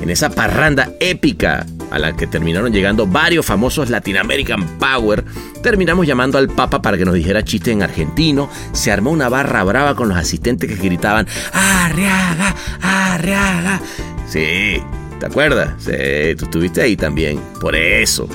[0.02, 5.24] En esa parranda épica a la que terminaron llegando varios famosos Latin American Power,
[5.62, 9.64] terminamos llamando al Papa para que nos dijera chiste en argentino, se armó una barra
[9.64, 12.56] brava con los asistentes que gritaban ¡Arriaga!
[12.82, 13.80] ¡Arriaga!
[14.28, 14.82] Sí,
[15.20, 15.74] ¿te acuerdas?
[15.78, 17.40] Sí, tú estuviste ahí también.
[17.60, 18.28] Por eso.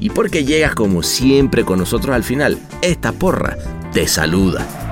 [0.00, 3.56] Y porque llegas como siempre con nosotros al final, esta porra
[3.92, 4.83] te saluda.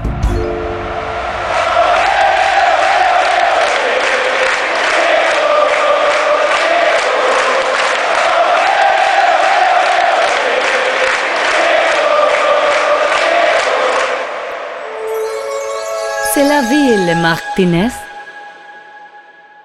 [16.70, 17.92] Ville, Martínez.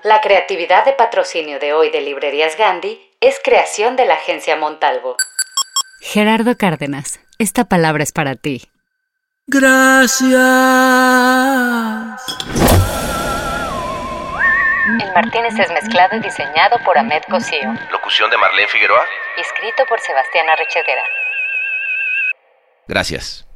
[0.04, 5.16] La creatividad de patrocinio de hoy de Librerías Gandhi es creación de la agencia Montalvo.
[6.02, 8.70] Gerardo Cárdenas, esta palabra es para ti.
[9.48, 10.32] Gracias.
[15.02, 17.74] El Martínez es mezclado y diseñado por Ahmed Cosío.
[17.92, 19.06] Locución de Marlene Figueroa.
[19.38, 21.04] Escrito por Sebastián Arrechedera.
[22.88, 23.47] Gracias.